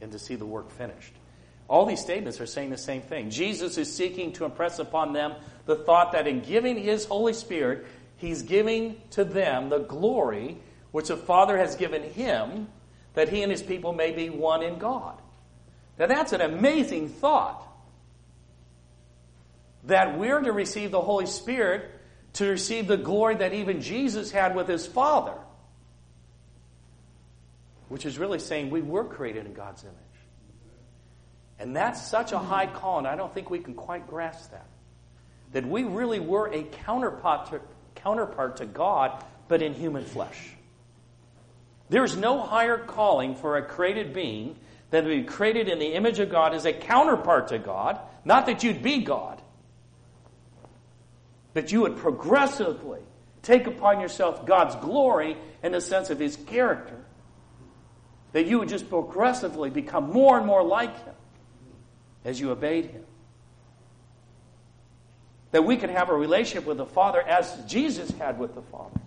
and 0.01 0.13
to 0.13 0.19
see 0.21 0.37
the 0.37 0.47
work 0.47 0.71
finished. 0.71 1.13
All 1.67 1.87
these 1.87 2.01
statements 2.01 2.41
are 2.41 2.47
saying 2.47 2.71
the 2.71 2.79
same 2.79 3.03
thing. 3.03 3.31
Jesus 3.31 3.77
is 3.79 3.93
seeking 3.93 4.33
to 4.35 4.45
impress 4.45 4.79
upon 4.79 5.13
them 5.13 5.35
the 5.67 5.75
thought 5.75 6.13
that 6.13 6.29
in 6.29 6.39
giving 6.39 6.77
His 6.77 7.05
Holy 7.05 7.33
Spirit, 7.33 7.85
He's 8.23 8.43
giving 8.43 9.03
to 9.11 9.25
them 9.25 9.69
the 9.69 9.81
glory 9.81 10.57
which 10.93 11.09
the 11.09 11.17
Father 11.17 11.59
has 11.59 11.75
given 11.75 12.05
Him, 12.05 12.69
that 13.15 13.29
He 13.29 13.43
and 13.43 13.51
His 13.51 13.63
people 13.63 13.93
may 13.93 14.13
be 14.13 14.31
one 14.31 14.63
in 14.63 14.79
God. 14.79 15.21
Now 15.99 16.07
that's 16.07 16.33
an 16.33 16.41
amazing 16.41 17.09
thought 17.09 17.67
that 19.85 20.17
we're 20.17 20.41
to 20.41 20.53
receive 20.53 20.93
the 20.93 21.01
Holy 21.01 21.27
Spirit 21.27 21.91
to 22.35 22.47
receive 22.47 22.87
the 22.87 22.97
glory 22.97 23.35
that 23.35 23.53
even 23.53 23.81
Jesus 23.81 24.31
had 24.31 24.55
with 24.55 24.69
his 24.69 24.87
Father. 24.87 25.35
Which 27.89 28.07
is 28.07 28.19
really 28.19 28.39
saying 28.39 28.71
we 28.71 28.83
were 28.83 29.05
created 29.05 29.47
in 29.47 29.53
God's 29.53 29.83
image. 29.83 29.97
And 31.59 31.75
that's 31.75 32.09
such 32.09 32.31
a 32.31 32.39
high 32.39 32.67
call, 32.67 32.99
and 32.99 33.09
I 33.09 33.17
don't 33.17 33.35
think 33.35 33.51
we 33.51 33.59
can 33.59 33.75
quite 33.75 34.09
grasp 34.09 34.53
that. 34.53 34.67
That 35.53 35.67
we 35.67 35.83
really 35.83 36.21
were 36.21 36.47
a 36.53 36.63
counterpart 36.63 37.51
to, 37.51 37.61
counterpart 38.03 38.59
to 38.59 38.67
God, 38.67 39.25
but 39.49 39.63
in 39.63 39.75
human 39.75 40.05
flesh. 40.05 40.51
There's 41.89 42.17
no 42.17 42.41
higher 42.41 42.79
calling 42.79 43.35
for 43.35 43.57
a 43.57 43.63
created 43.63 44.13
being 44.13 44.57
than 44.91 45.05
to 45.05 45.11
be 45.11 45.25
created 45.25 45.69
in 45.69 45.79
the 45.79 45.95
image 45.95 46.19
of 46.19 46.31
God 46.31 46.55
as 46.55 46.65
a 46.65 46.73
counterpart 46.73 47.49
to 47.49 47.59
God. 47.59 47.99
Not 48.25 48.47
that 48.47 48.63
you'd 48.63 48.83
be 48.83 49.01
God, 49.01 49.43
but 51.55 51.73
you 51.73 51.83
would 51.83 51.97
progressively 51.97 53.01
take 53.43 53.67
upon 53.67 54.01
yourself 54.01 54.47
God's 54.47 54.77
glory 54.77 55.37
in 55.63 55.73
the 55.73 55.81
sense 55.81 56.11
of 56.11 56.19
His 56.19 56.37
character. 56.37 56.99
That 58.33 58.47
you 58.47 58.59
would 58.59 58.69
just 58.69 58.89
progressively 58.89 59.69
become 59.69 60.11
more 60.11 60.39
and 60.39 60.47
more 60.47 60.63
like 60.63 61.05
Him 61.05 61.15
as 62.25 62.41
you 62.41 62.51
obeyed 62.51 62.87
Him. 62.87 63.05
That 65.53 65.65
we 65.65 65.77
could 65.77 65.91
have 65.91 66.09
a 66.09 66.15
relationship 66.15 66.67
with 66.67 66.79
the 66.79 66.87
Father 66.87 67.21
as 67.21 67.57
Jesus 67.67 68.11
had 68.13 68.39
with 68.39 68.55
the 68.55 68.63
Father. 68.63 69.01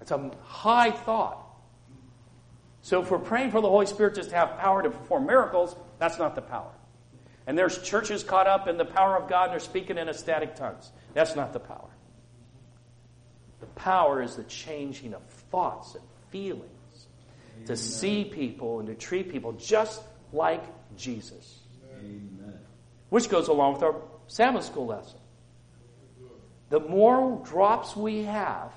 It's 0.00 0.10
a 0.10 0.30
high 0.42 0.90
thought. 0.90 1.46
So 2.82 3.02
if 3.02 3.10
we're 3.10 3.18
praying 3.18 3.50
for 3.50 3.60
the 3.60 3.68
Holy 3.68 3.86
Spirit 3.86 4.14
just 4.14 4.30
to 4.30 4.36
have 4.36 4.58
power 4.58 4.82
to 4.82 4.90
perform 4.90 5.26
miracles, 5.26 5.76
that's 5.98 6.18
not 6.18 6.34
the 6.34 6.42
power. 6.42 6.72
And 7.46 7.56
there's 7.58 7.82
churches 7.82 8.22
caught 8.22 8.46
up 8.46 8.68
in 8.68 8.76
the 8.76 8.84
power 8.84 9.16
of 9.16 9.28
God 9.28 9.44
and 9.44 9.52
they're 9.52 9.60
speaking 9.60 9.98
in 9.98 10.08
ecstatic 10.08 10.54
tongues. 10.54 10.90
That's 11.14 11.36
not 11.36 11.52
the 11.52 11.60
power. 11.60 11.88
The 13.60 13.66
power 13.66 14.22
is 14.22 14.36
the 14.36 14.44
changing 14.44 15.14
of 15.14 15.22
thoughts 15.50 15.94
and 15.94 16.04
feelings 16.30 17.06
Amen. 17.56 17.66
to 17.66 17.76
see 17.76 18.24
people 18.24 18.78
and 18.78 18.88
to 18.88 18.94
treat 18.94 19.30
people 19.30 19.52
just 19.52 20.02
like 20.32 20.62
Jesus. 20.96 21.58
Amen. 21.98 22.39
Which 23.10 23.28
goes 23.28 23.48
along 23.48 23.74
with 23.74 23.82
our 23.82 23.96
Sabbath 24.28 24.64
school 24.64 24.86
lesson. 24.86 25.18
The 26.70 26.80
more 26.80 27.44
drops 27.44 27.96
we 27.96 28.22
have 28.22 28.72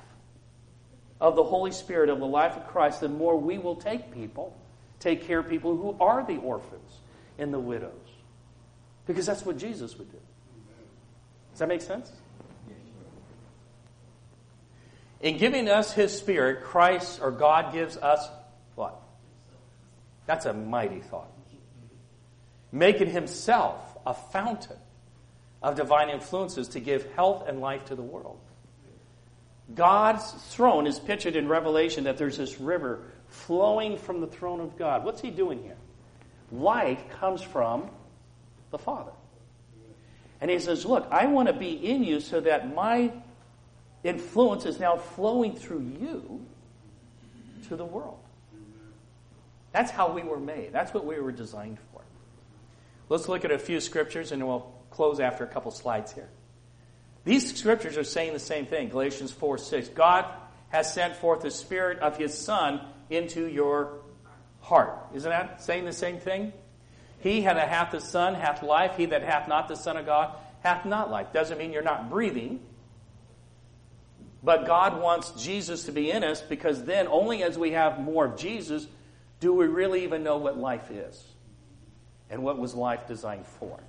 of 1.21 1.35
the 1.35 1.43
Holy 1.43 1.71
Spirit, 1.71 2.09
of 2.09 2.19
the 2.19 2.25
life 2.25 2.57
of 2.57 2.67
Christ, 2.67 2.99
the 2.99 3.07
more 3.07 3.37
we 3.39 3.57
will 3.59 3.75
take 3.75 4.11
people, 4.11 4.57
take 4.99 5.25
care 5.25 5.39
of 5.39 5.49
people 5.49 5.77
who 5.77 5.95
are 6.03 6.25
the 6.25 6.37
orphans 6.37 6.99
and 7.37 7.53
the 7.53 7.59
widows. 7.59 7.91
Because 9.05 9.25
that's 9.25 9.45
what 9.45 9.57
Jesus 9.57 9.97
would 9.97 10.11
do. 10.11 10.17
Does 11.51 11.59
that 11.59 11.67
make 11.67 11.81
sense? 11.81 12.11
In 15.21 15.37
giving 15.37 15.69
us 15.69 15.93
His 15.93 16.17
Spirit, 16.17 16.63
Christ 16.63 17.19
or 17.21 17.31
God 17.31 17.73
gives 17.73 17.95
us 17.95 18.27
what? 18.75 18.99
That's 20.25 20.45
a 20.45 20.53
mighty 20.53 20.99
thought. 20.99 21.31
Making 22.71 23.09
Himself 23.09 23.92
a 24.05 24.13
fountain 24.13 24.77
of 25.61 25.75
divine 25.75 26.09
influences 26.09 26.67
to 26.69 26.79
give 26.79 27.11
health 27.13 27.47
and 27.47 27.61
life 27.61 27.85
to 27.85 27.95
the 27.95 28.01
world. 28.01 28.39
God's 29.73 30.31
throne 30.49 30.87
is 30.87 30.99
pictured 30.99 31.35
in 31.35 31.47
Revelation 31.47 32.03
that 32.03 32.17
there's 32.17 32.37
this 32.37 32.59
river 32.59 33.01
flowing 33.27 33.97
from 33.97 34.19
the 34.19 34.27
throne 34.27 34.59
of 34.59 34.77
God. 34.77 35.05
What's 35.05 35.21
He 35.21 35.31
doing 35.31 35.63
here? 35.63 35.77
Life 36.51 37.09
comes 37.09 37.41
from 37.41 37.89
the 38.71 38.77
Father. 38.77 39.13
And 40.41 40.51
He 40.51 40.59
says, 40.59 40.85
Look, 40.85 41.07
I 41.09 41.27
want 41.27 41.47
to 41.47 41.53
be 41.53 41.71
in 41.71 42.03
you 42.03 42.19
so 42.19 42.41
that 42.41 42.75
my 42.75 43.11
influence 44.03 44.65
is 44.65 44.79
now 44.79 44.97
flowing 44.97 45.55
through 45.55 45.93
you 45.99 46.45
to 47.69 47.77
the 47.77 47.85
world. 47.85 48.19
That's 49.71 49.89
how 49.89 50.11
we 50.11 50.23
were 50.23 50.39
made. 50.39 50.71
That's 50.73 50.93
what 50.93 51.05
we 51.05 51.19
were 51.19 51.31
designed 51.31 51.79
for. 51.91 51.92
Let's 53.09 53.27
look 53.27 53.45
at 53.45 53.51
a 53.51 53.59
few 53.59 53.79
scriptures 53.79 54.31
and 54.31 54.45
we'll 54.47 54.71
close 54.89 55.19
after 55.19 55.43
a 55.43 55.47
couple 55.47 55.71
slides 55.71 56.11
here. 56.11 56.29
These 57.25 57.57
scriptures 57.57 57.97
are 57.97 58.03
saying 58.03 58.33
the 58.33 58.39
same 58.39 58.65
thing. 58.65 58.89
Galatians 58.89 59.31
4 59.31 59.57
6. 59.57 59.89
God 59.89 60.25
has 60.69 60.93
sent 60.93 61.15
forth 61.15 61.41
the 61.41 61.51
Spirit 61.51 61.99
of 61.99 62.17
His 62.17 62.37
Son 62.37 62.81
into 63.09 63.47
your 63.47 63.99
heart. 64.61 64.97
Isn't 65.13 65.29
that 65.29 65.63
saying 65.63 65.85
the 65.85 65.93
same 65.93 66.19
thing? 66.19 66.53
He 67.19 67.41
that 67.41 67.69
hath 67.69 67.91
the 67.91 68.01
Son 68.01 68.35
hath 68.35 68.63
life. 68.63 68.97
He 68.97 69.05
that 69.07 69.23
hath 69.23 69.47
not 69.47 69.67
the 69.67 69.75
Son 69.75 69.97
of 69.97 70.05
God 70.05 70.35
hath 70.61 70.85
not 70.85 71.09
life. 71.09 71.31
Doesn't 71.31 71.57
mean 71.57 71.71
you're 71.71 71.81
not 71.81 72.09
breathing. 72.09 72.59
But 74.43 74.65
God 74.65 75.01
wants 75.01 75.31
Jesus 75.41 75.85
to 75.85 75.93
be 75.93 76.11
in 76.11 76.23
us 76.23 76.41
because 76.41 76.83
then 76.83 77.07
only 77.07 77.43
as 77.43 77.57
we 77.57 77.71
have 77.71 77.99
more 77.99 78.25
of 78.25 78.37
Jesus 78.37 78.87
do 79.39 79.53
we 79.53 79.67
really 79.67 80.03
even 80.03 80.23
know 80.23 80.37
what 80.37 80.57
life 80.57 80.91
is 80.91 81.32
and 82.33 82.41
what 82.41 82.57
was 82.57 82.73
life 82.73 83.07
designed 83.07 83.45
for. 83.45 83.79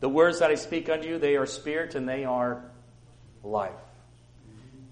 The 0.00 0.08
words 0.08 0.38
that 0.38 0.50
I 0.50 0.54
speak 0.54 0.88
unto 0.88 1.06
you, 1.06 1.18
they 1.18 1.36
are 1.36 1.44
spirit 1.44 1.94
and 1.94 2.08
they 2.08 2.24
are 2.24 2.64
life. 3.44 3.72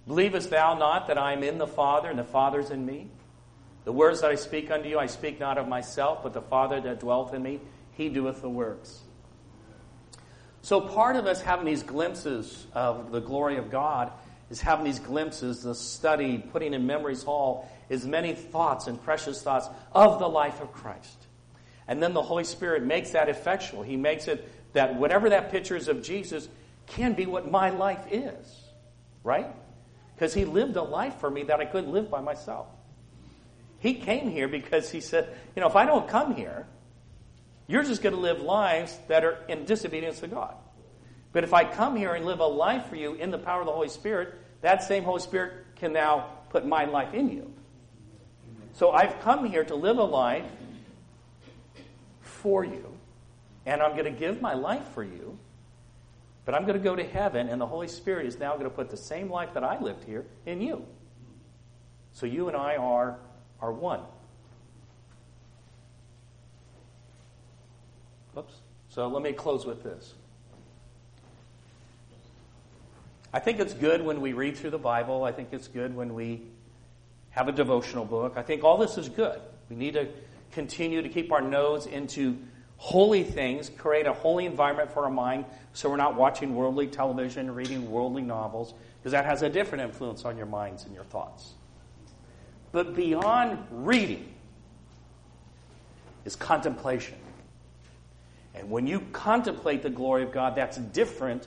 Believest 0.06 0.50
thou 0.50 0.76
not 0.76 1.08
that 1.08 1.16
I 1.16 1.32
am 1.32 1.42
in 1.42 1.56
the 1.56 1.66
Father 1.66 2.10
and 2.10 2.18
the 2.18 2.24
Father 2.24 2.60
is 2.60 2.70
in 2.70 2.84
me? 2.84 3.08
The 3.84 3.92
words 3.92 4.20
that 4.20 4.30
I 4.30 4.34
speak 4.34 4.70
unto 4.70 4.90
you, 4.90 4.98
I 4.98 5.06
speak 5.06 5.40
not 5.40 5.56
of 5.56 5.66
myself, 5.66 6.22
but 6.22 6.34
the 6.34 6.42
Father 6.42 6.82
that 6.82 7.00
dwelleth 7.00 7.32
in 7.32 7.42
me, 7.42 7.60
he 7.92 8.10
doeth 8.10 8.42
the 8.42 8.50
works. 8.50 9.00
So 10.60 10.82
part 10.82 11.16
of 11.16 11.24
us 11.24 11.40
having 11.40 11.64
these 11.64 11.82
glimpses 11.82 12.66
of 12.74 13.10
the 13.10 13.20
glory 13.20 13.56
of 13.56 13.70
God 13.70 14.12
is 14.50 14.60
having 14.60 14.84
these 14.84 14.98
glimpses, 14.98 15.62
the 15.62 15.74
study, 15.74 16.36
putting 16.52 16.74
in 16.74 16.86
memory's 16.86 17.22
hall, 17.22 17.70
is 17.88 18.06
many 18.06 18.34
thoughts 18.34 18.86
and 18.86 19.02
precious 19.02 19.40
thoughts 19.40 19.68
of 19.92 20.18
the 20.18 20.28
life 20.28 20.60
of 20.60 20.72
Christ. 20.72 21.26
And 21.86 22.02
then 22.02 22.14
the 22.14 22.22
Holy 22.22 22.44
Spirit 22.44 22.82
makes 22.82 23.10
that 23.10 23.28
effectual. 23.28 23.82
He 23.82 23.96
makes 23.96 24.28
it 24.28 24.48
that 24.72 24.96
whatever 24.96 25.30
that 25.30 25.50
picture 25.50 25.76
is 25.76 25.88
of 25.88 26.02
Jesus 26.02 26.48
can 26.86 27.14
be 27.14 27.26
what 27.26 27.50
my 27.50 27.70
life 27.70 28.04
is, 28.10 28.62
right? 29.22 29.54
Because 30.14 30.34
he 30.34 30.44
lived 30.44 30.76
a 30.76 30.82
life 30.82 31.16
for 31.16 31.30
me 31.30 31.44
that 31.44 31.60
I 31.60 31.64
couldn't 31.64 31.92
live 31.92 32.10
by 32.10 32.20
myself. 32.20 32.66
He 33.78 33.94
came 33.94 34.30
here 34.30 34.48
because 34.48 34.90
he 34.90 35.00
said, 35.00 35.28
you 35.54 35.60
know, 35.60 35.68
if 35.68 35.76
I 35.76 35.84
don't 35.84 36.08
come 36.08 36.34
here, 36.34 36.66
you're 37.66 37.82
just 37.82 38.02
going 38.02 38.14
to 38.14 38.20
live 38.20 38.40
lives 38.40 38.96
that 39.08 39.24
are 39.24 39.38
in 39.48 39.64
disobedience 39.64 40.20
to 40.20 40.28
God. 40.28 40.54
But 41.32 41.44
if 41.44 41.52
I 41.52 41.64
come 41.64 41.96
here 41.96 42.14
and 42.14 42.24
live 42.24 42.40
a 42.40 42.46
life 42.46 42.86
for 42.86 42.96
you 42.96 43.14
in 43.14 43.30
the 43.30 43.38
power 43.38 43.60
of 43.60 43.66
the 43.66 43.72
Holy 43.72 43.88
Spirit, 43.88 44.34
that 44.60 44.82
same 44.82 45.04
Holy 45.04 45.20
Spirit 45.20 45.52
can 45.76 45.92
now 45.92 46.30
put 46.50 46.66
my 46.66 46.84
life 46.84 47.12
in 47.12 47.28
you. 47.28 47.52
So 48.74 48.90
I've 48.90 49.20
come 49.20 49.44
here 49.44 49.64
to 49.64 49.74
live 49.74 49.98
a 49.98 50.04
life 50.04 50.46
for 52.44 52.64
you 52.64 52.94
and 53.66 53.82
I'm 53.82 53.92
going 53.92 54.04
to 54.04 54.10
give 54.10 54.40
my 54.40 54.54
life 54.54 54.86
for 54.88 55.02
you, 55.02 55.38
but 56.44 56.54
I'm 56.54 56.62
going 56.62 56.78
to 56.78 56.84
go 56.84 56.94
to 56.94 57.04
heaven, 57.04 57.48
and 57.48 57.60
the 57.60 57.66
Holy 57.66 57.88
Spirit 57.88 58.26
is 58.26 58.38
now 58.38 58.52
going 58.52 58.64
to 58.64 58.70
put 58.70 58.90
the 58.90 58.96
same 58.96 59.30
life 59.30 59.54
that 59.54 59.64
I 59.64 59.80
lived 59.80 60.04
here 60.04 60.26
in 60.44 60.60
you. 60.60 60.84
So 62.12 62.26
you 62.26 62.48
and 62.48 62.56
I 62.56 62.76
are, 62.76 63.18
are 63.60 63.72
one. 63.72 64.00
Oops. 68.36 68.52
So 68.90 69.08
let 69.08 69.22
me 69.22 69.32
close 69.32 69.64
with 69.64 69.82
this. 69.82 70.14
I 73.32 73.40
think 73.40 73.58
it's 73.58 73.74
good 73.74 74.04
when 74.04 74.20
we 74.20 74.32
read 74.32 74.56
through 74.56 74.70
the 74.70 74.78
Bible. 74.78 75.24
I 75.24 75.32
think 75.32 75.48
it's 75.52 75.66
good 75.66 75.96
when 75.96 76.14
we 76.14 76.42
have 77.30 77.48
a 77.48 77.52
devotional 77.52 78.04
book. 78.04 78.34
I 78.36 78.42
think 78.42 78.62
all 78.62 78.76
this 78.76 78.96
is 78.96 79.08
good. 79.08 79.40
We 79.68 79.74
need 79.74 79.94
to 79.94 80.06
continue 80.54 81.02
to 81.02 81.08
keep 81.08 81.32
our 81.32 81.42
nose 81.42 81.86
into 81.86 82.38
holy 82.76 83.22
things, 83.22 83.70
create 83.70 84.06
a 84.06 84.12
holy 84.12 84.46
environment 84.46 84.92
for 84.92 85.04
our 85.04 85.10
mind 85.10 85.44
so 85.72 85.90
we're 85.90 85.96
not 85.96 86.16
watching 86.16 86.54
worldly 86.54 86.86
television, 86.86 87.52
reading 87.54 87.90
worldly 87.90 88.22
novels, 88.22 88.74
because 88.98 89.12
that 89.12 89.24
has 89.24 89.42
a 89.42 89.48
different 89.48 89.82
influence 89.82 90.24
on 90.24 90.36
your 90.36 90.46
minds 90.46 90.84
and 90.84 90.94
your 90.94 91.04
thoughts. 91.04 91.52
But 92.72 92.94
beyond 92.94 93.58
reading 93.70 94.32
is 96.24 96.36
contemplation. 96.36 97.18
And 98.54 98.70
when 98.70 98.86
you 98.86 99.00
contemplate 99.12 99.82
the 99.82 99.90
glory 99.90 100.22
of 100.22 100.32
God, 100.32 100.54
that's 100.56 100.76
different 100.76 101.46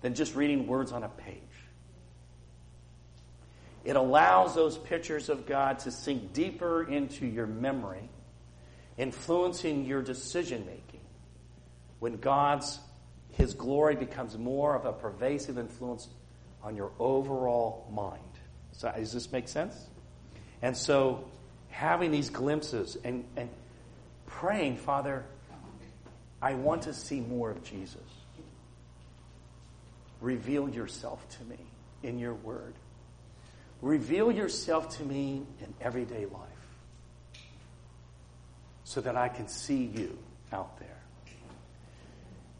than 0.00 0.14
just 0.14 0.34
reading 0.34 0.66
words 0.66 0.92
on 0.92 1.02
a 1.02 1.08
page. 1.08 1.34
It 3.84 3.96
allows 3.96 4.54
those 4.54 4.76
pictures 4.76 5.28
of 5.28 5.46
God 5.46 5.78
to 5.80 5.90
sink 5.90 6.32
deeper 6.32 6.82
into 6.84 7.26
your 7.26 7.46
memory 7.46 8.08
influencing 8.98 9.86
your 9.86 10.02
decision 10.02 10.66
making 10.66 11.00
when 12.00 12.16
God's 12.16 12.80
his 13.32 13.54
glory 13.54 13.94
becomes 13.94 14.36
more 14.36 14.74
of 14.74 14.84
a 14.84 14.92
pervasive 14.92 15.58
influence 15.58 16.08
on 16.62 16.74
your 16.74 16.90
overall 16.98 17.88
mind. 17.92 18.20
So 18.72 18.92
does 18.94 19.12
this 19.12 19.30
make 19.30 19.46
sense? 19.46 19.76
And 20.60 20.76
so 20.76 21.24
having 21.70 22.10
these 22.10 22.30
glimpses 22.30 22.96
and, 23.04 23.24
and 23.36 23.48
praying, 24.26 24.78
Father, 24.78 25.24
I 26.42 26.54
want 26.54 26.82
to 26.82 26.92
see 26.92 27.20
more 27.20 27.50
of 27.50 27.62
Jesus. 27.62 28.02
Reveal 30.20 30.68
yourself 30.68 31.24
to 31.38 31.44
me 31.44 31.58
in 32.02 32.18
your 32.18 32.34
word. 32.34 32.74
Reveal 33.82 34.32
yourself 34.32 34.96
to 34.98 35.04
me 35.04 35.44
in 35.60 35.74
everyday 35.80 36.26
life 36.26 36.47
so 38.88 39.02
that 39.02 39.16
I 39.16 39.28
can 39.28 39.48
see 39.48 39.84
you 39.84 40.16
out 40.50 40.78
there. 40.78 40.88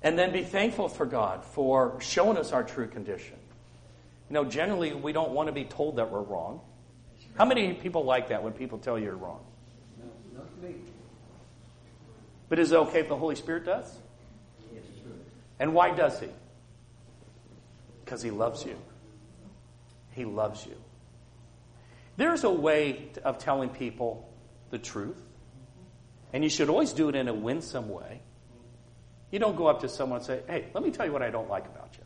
And 0.03 0.19
then 0.19 0.31
be 0.31 0.43
thankful 0.43 0.91
for 0.91 1.07
God 1.07 1.43
for 1.43 1.97
showing 2.03 2.37
us 2.37 2.53
our 2.53 2.63
true 2.63 2.87
condition. 2.87 3.37
You 4.29 4.35
know, 4.35 4.45
generally, 4.45 4.93
we 4.93 5.13
don't 5.13 5.31
want 5.31 5.47
to 5.47 5.55
be 5.55 5.65
told 5.65 5.97
that 5.97 6.11
we're 6.11 6.21
wrong. 6.21 6.61
How 7.39 7.47
many 7.47 7.73
people 7.73 8.05
like 8.05 8.29
that 8.29 8.43
when 8.43 8.53
people 8.53 8.77
tell 8.77 8.99
you 8.99 9.07
you're 9.07 9.17
wrong? 9.17 9.41
No, 9.99 10.41
not 10.43 10.63
me. 10.63 10.75
But 12.51 12.59
is 12.59 12.73
it 12.73 12.77
okay 12.77 13.01
if 13.01 13.09
the 13.09 13.17
Holy 13.17 13.35
Spirit 13.35 13.65
does? 13.65 13.91
Yes. 14.75 14.83
And 15.59 15.73
why 15.73 15.95
does 15.95 16.21
He? 16.21 16.29
Because 18.05 18.21
He 18.21 18.31
loves 18.31 18.67
you. 18.67 18.77
He 20.13 20.27
loves 20.27 20.67
you. 20.67 20.77
There's 22.19 22.45
a 22.45 22.51
way 22.51 23.13
of 23.25 23.39
telling 23.39 23.71
people 23.71 24.29
the 24.69 24.79
truth, 24.79 25.17
and 26.33 26.45
you 26.45 26.51
should 26.51 26.69
always 26.69 26.93
do 26.93 27.09
it 27.09 27.15
in 27.15 27.29
a 27.29 27.35
winsome 27.35 27.89
way. 27.89 28.21
You 29.31 29.39
don't 29.39 29.57
go 29.57 29.67
up 29.67 29.81
to 29.81 29.89
someone 29.89 30.19
and 30.19 30.27
say, 30.27 30.41
Hey, 30.47 30.67
let 30.75 30.83
me 30.83 30.91
tell 30.91 31.07
you 31.07 31.13
what 31.13 31.23
I 31.23 31.31
don't 31.31 31.49
like 31.49 31.67
about 31.67 31.97
you. 31.99 32.05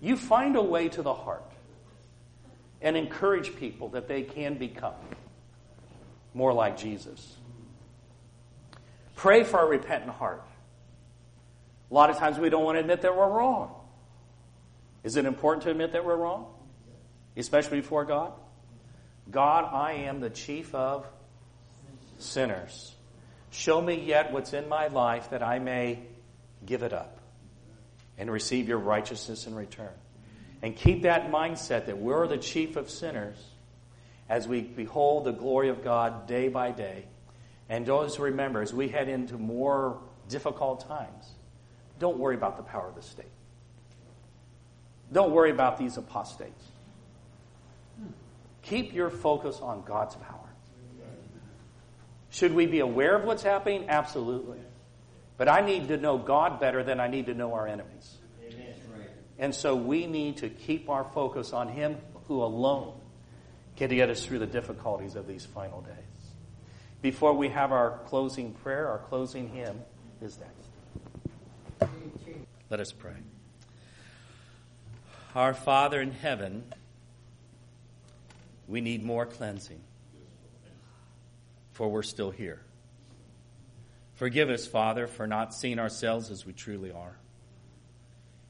You 0.00 0.16
find 0.16 0.56
a 0.56 0.62
way 0.62 0.88
to 0.90 1.02
the 1.02 1.14
heart 1.14 1.50
and 2.82 2.96
encourage 2.96 3.56
people 3.56 3.88
that 3.90 4.08
they 4.08 4.22
can 4.22 4.58
become 4.58 4.94
more 6.34 6.52
like 6.52 6.76
Jesus. 6.76 7.36
Pray 9.14 9.42
for 9.42 9.60
a 9.60 9.66
repentant 9.66 10.12
heart. 10.12 10.44
A 11.90 11.94
lot 11.94 12.10
of 12.10 12.18
times 12.18 12.38
we 12.38 12.50
don't 12.50 12.64
want 12.64 12.76
to 12.76 12.80
admit 12.80 13.02
that 13.02 13.16
we're 13.16 13.28
wrong. 13.28 13.74
Is 15.02 15.16
it 15.16 15.24
important 15.24 15.62
to 15.64 15.70
admit 15.70 15.92
that 15.92 16.04
we're 16.04 16.16
wrong? 16.16 16.46
Especially 17.36 17.80
before 17.80 18.04
God? 18.04 18.32
God, 19.30 19.72
I 19.72 19.92
am 20.04 20.20
the 20.20 20.30
chief 20.30 20.74
of 20.74 21.06
sinners. 22.18 22.94
Show 23.50 23.80
me 23.80 23.94
yet 23.94 24.32
what's 24.32 24.52
in 24.52 24.68
my 24.68 24.88
life 24.88 25.30
that 25.30 25.42
I 25.42 25.58
may 25.58 26.00
give 26.64 26.82
it 26.82 26.92
up 26.92 27.18
and 28.18 28.30
receive 28.30 28.68
your 28.68 28.78
righteousness 28.78 29.46
in 29.46 29.54
return. 29.54 29.92
And 30.62 30.74
keep 30.74 31.02
that 31.02 31.30
mindset 31.30 31.86
that 31.86 31.98
we're 31.98 32.26
the 32.26 32.38
chief 32.38 32.76
of 32.76 32.90
sinners 32.90 33.36
as 34.28 34.48
we 34.48 34.60
behold 34.60 35.24
the 35.24 35.32
glory 35.32 35.68
of 35.68 35.84
God 35.84 36.26
day 36.26 36.48
by 36.48 36.72
day. 36.72 37.04
And 37.68 37.88
always 37.88 38.18
remember, 38.18 38.62
as 38.62 38.72
we 38.72 38.88
head 38.88 39.08
into 39.08 39.36
more 39.36 40.00
difficult 40.28 40.86
times, 40.88 41.30
don't 41.98 42.18
worry 42.18 42.34
about 42.34 42.56
the 42.56 42.62
power 42.62 42.88
of 42.88 42.94
the 42.94 43.02
state. 43.02 43.26
Don't 45.12 45.30
worry 45.30 45.50
about 45.50 45.78
these 45.78 45.96
apostates. 45.96 46.64
Keep 48.62 48.92
your 48.92 49.10
focus 49.10 49.60
on 49.60 49.82
God's 49.84 50.16
power. 50.16 50.35
Should 52.36 52.52
we 52.52 52.66
be 52.66 52.80
aware 52.80 53.16
of 53.16 53.24
what's 53.24 53.42
happening? 53.42 53.86
Absolutely. 53.88 54.58
But 55.38 55.48
I 55.48 55.62
need 55.62 55.88
to 55.88 55.96
know 55.96 56.18
God 56.18 56.60
better 56.60 56.84
than 56.84 57.00
I 57.00 57.08
need 57.08 57.26
to 57.26 57.34
know 57.34 57.54
our 57.54 57.66
enemies. 57.66 58.18
And 59.38 59.54
so 59.54 59.74
we 59.74 60.06
need 60.06 60.36
to 60.38 60.50
keep 60.50 60.90
our 60.90 61.04
focus 61.14 61.54
on 61.54 61.68
Him 61.68 61.96
who 62.28 62.42
alone 62.42 63.00
can 63.76 63.88
get 63.88 64.10
us 64.10 64.26
through 64.26 64.40
the 64.40 64.46
difficulties 64.46 65.16
of 65.16 65.26
these 65.26 65.46
final 65.46 65.80
days. 65.80 65.94
Before 67.00 67.32
we 67.32 67.48
have 67.48 67.72
our 67.72 68.00
closing 68.04 68.52
prayer, 68.52 68.86
our 68.86 68.98
closing 68.98 69.48
hymn 69.48 69.80
is 70.20 70.38
next. 70.38 71.90
Let 72.68 72.80
us 72.80 72.92
pray. 72.92 73.16
Our 75.34 75.54
Father 75.54 76.02
in 76.02 76.12
heaven, 76.12 76.64
we 78.68 78.82
need 78.82 79.02
more 79.02 79.24
cleansing, 79.24 79.80
for 81.76 81.88
we're 81.88 82.02
still 82.02 82.30
here. 82.30 82.62
Forgive 84.14 84.48
us, 84.48 84.66
Father, 84.66 85.06
for 85.06 85.26
not 85.26 85.52
seeing 85.52 85.78
ourselves 85.78 86.30
as 86.30 86.46
we 86.46 86.54
truly 86.54 86.90
are. 86.90 87.18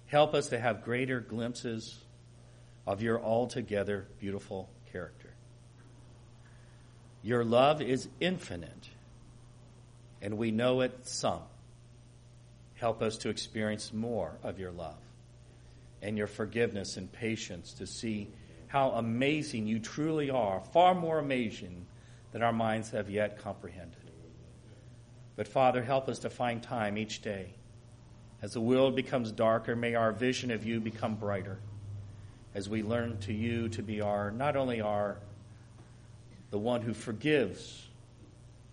Help 0.07 0.33
us 0.33 0.51
to 0.51 0.61
have 0.61 0.85
greater 0.85 1.19
glimpses 1.19 2.05
of 2.87 3.03
your 3.03 3.21
altogether 3.21 4.07
beautiful 4.21 4.71
character. 4.93 5.35
Your 7.21 7.45
love 7.45 7.83
is 7.83 8.09
infinite, 8.21 8.91
and 10.23 10.39
we 10.39 10.53
know 10.53 10.83
it 10.83 11.09
some. 11.09 11.43
Help 12.75 13.03
us 13.03 13.17
to 13.19 13.29
experience 13.29 13.93
more 13.93 14.39
of 14.45 14.61
your 14.61 14.71
love 14.71 15.01
and 16.01 16.17
your 16.17 16.29
forgiveness 16.29 16.97
and 16.97 17.11
patience 17.11 17.73
to 17.73 17.89
see 17.89 18.29
how 18.69 18.91
amazing 18.91 19.67
you 19.67 19.81
truly 19.81 20.31
are, 20.31 20.61
far 20.73 20.95
more 20.95 21.19
amazing 21.19 21.87
than 22.37 22.43
our 22.43 22.53
minds 22.53 22.91
have 22.91 23.09
yet 23.09 23.39
comprehended. 23.39 24.11
But 25.37 25.49
Father, 25.49 25.83
help 25.83 26.07
us 26.07 26.19
to 26.19 26.29
find 26.29 26.63
time 26.63 26.99
each 26.99 27.23
day. 27.23 27.55
As 28.43 28.53
the 28.53 28.61
world 28.61 28.95
becomes 28.95 29.33
darker, 29.33 29.75
may 29.75 29.95
our 29.95 30.13
vision 30.13 30.51
of 30.51 30.63
you 30.63 30.79
become 30.79 31.15
brighter 31.15 31.57
as 32.55 32.69
we 32.69 32.83
learn 32.83 33.17
to 33.21 33.33
you 33.33 33.71
to 33.71 33.83
be 33.83 34.03
our, 34.03 34.31
not 34.31 34.55
only 34.55 34.83
our, 34.83 35.17
the 36.51 36.59
one 36.59 36.83
who 36.83 36.93
forgives, 36.93 37.87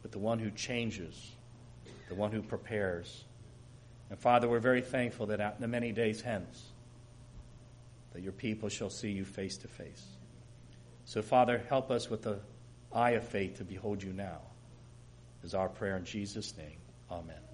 but 0.01 0.11
the 0.11 0.19
one 0.19 0.39
who 0.39 0.51
changes, 0.51 1.31
the 2.09 2.15
one 2.15 2.33
who 2.33 2.41
prepares. 2.41 3.23
And 4.09 4.19
Father, 4.19 4.49
we're 4.49 4.59
very 4.59 4.81
thankful 4.81 5.27
that 5.27 5.39
in 5.39 5.61
the 5.61 5.69
many 5.69 5.93
days 5.93 6.19
hence, 6.19 6.63
that 8.11 8.23
your 8.23 8.33
people 8.33 8.67
shall 8.67 8.89
see 8.89 9.11
you 9.11 9.23
face 9.23 9.55
to 9.59 9.69
face. 9.69 10.03
So, 11.05 11.21
Father, 11.21 11.63
help 11.69 11.91
us 11.91 12.09
with 12.09 12.23
the 12.23 12.39
eye 12.93 13.11
of 13.11 13.27
faith 13.27 13.57
to 13.57 13.63
behold 13.63 14.01
you 14.01 14.13
now, 14.13 14.39
is 15.43 15.53
our 15.53 15.69
prayer 15.69 15.97
in 15.97 16.05
Jesus' 16.05 16.55
name. 16.57 16.77
Amen. 17.11 17.52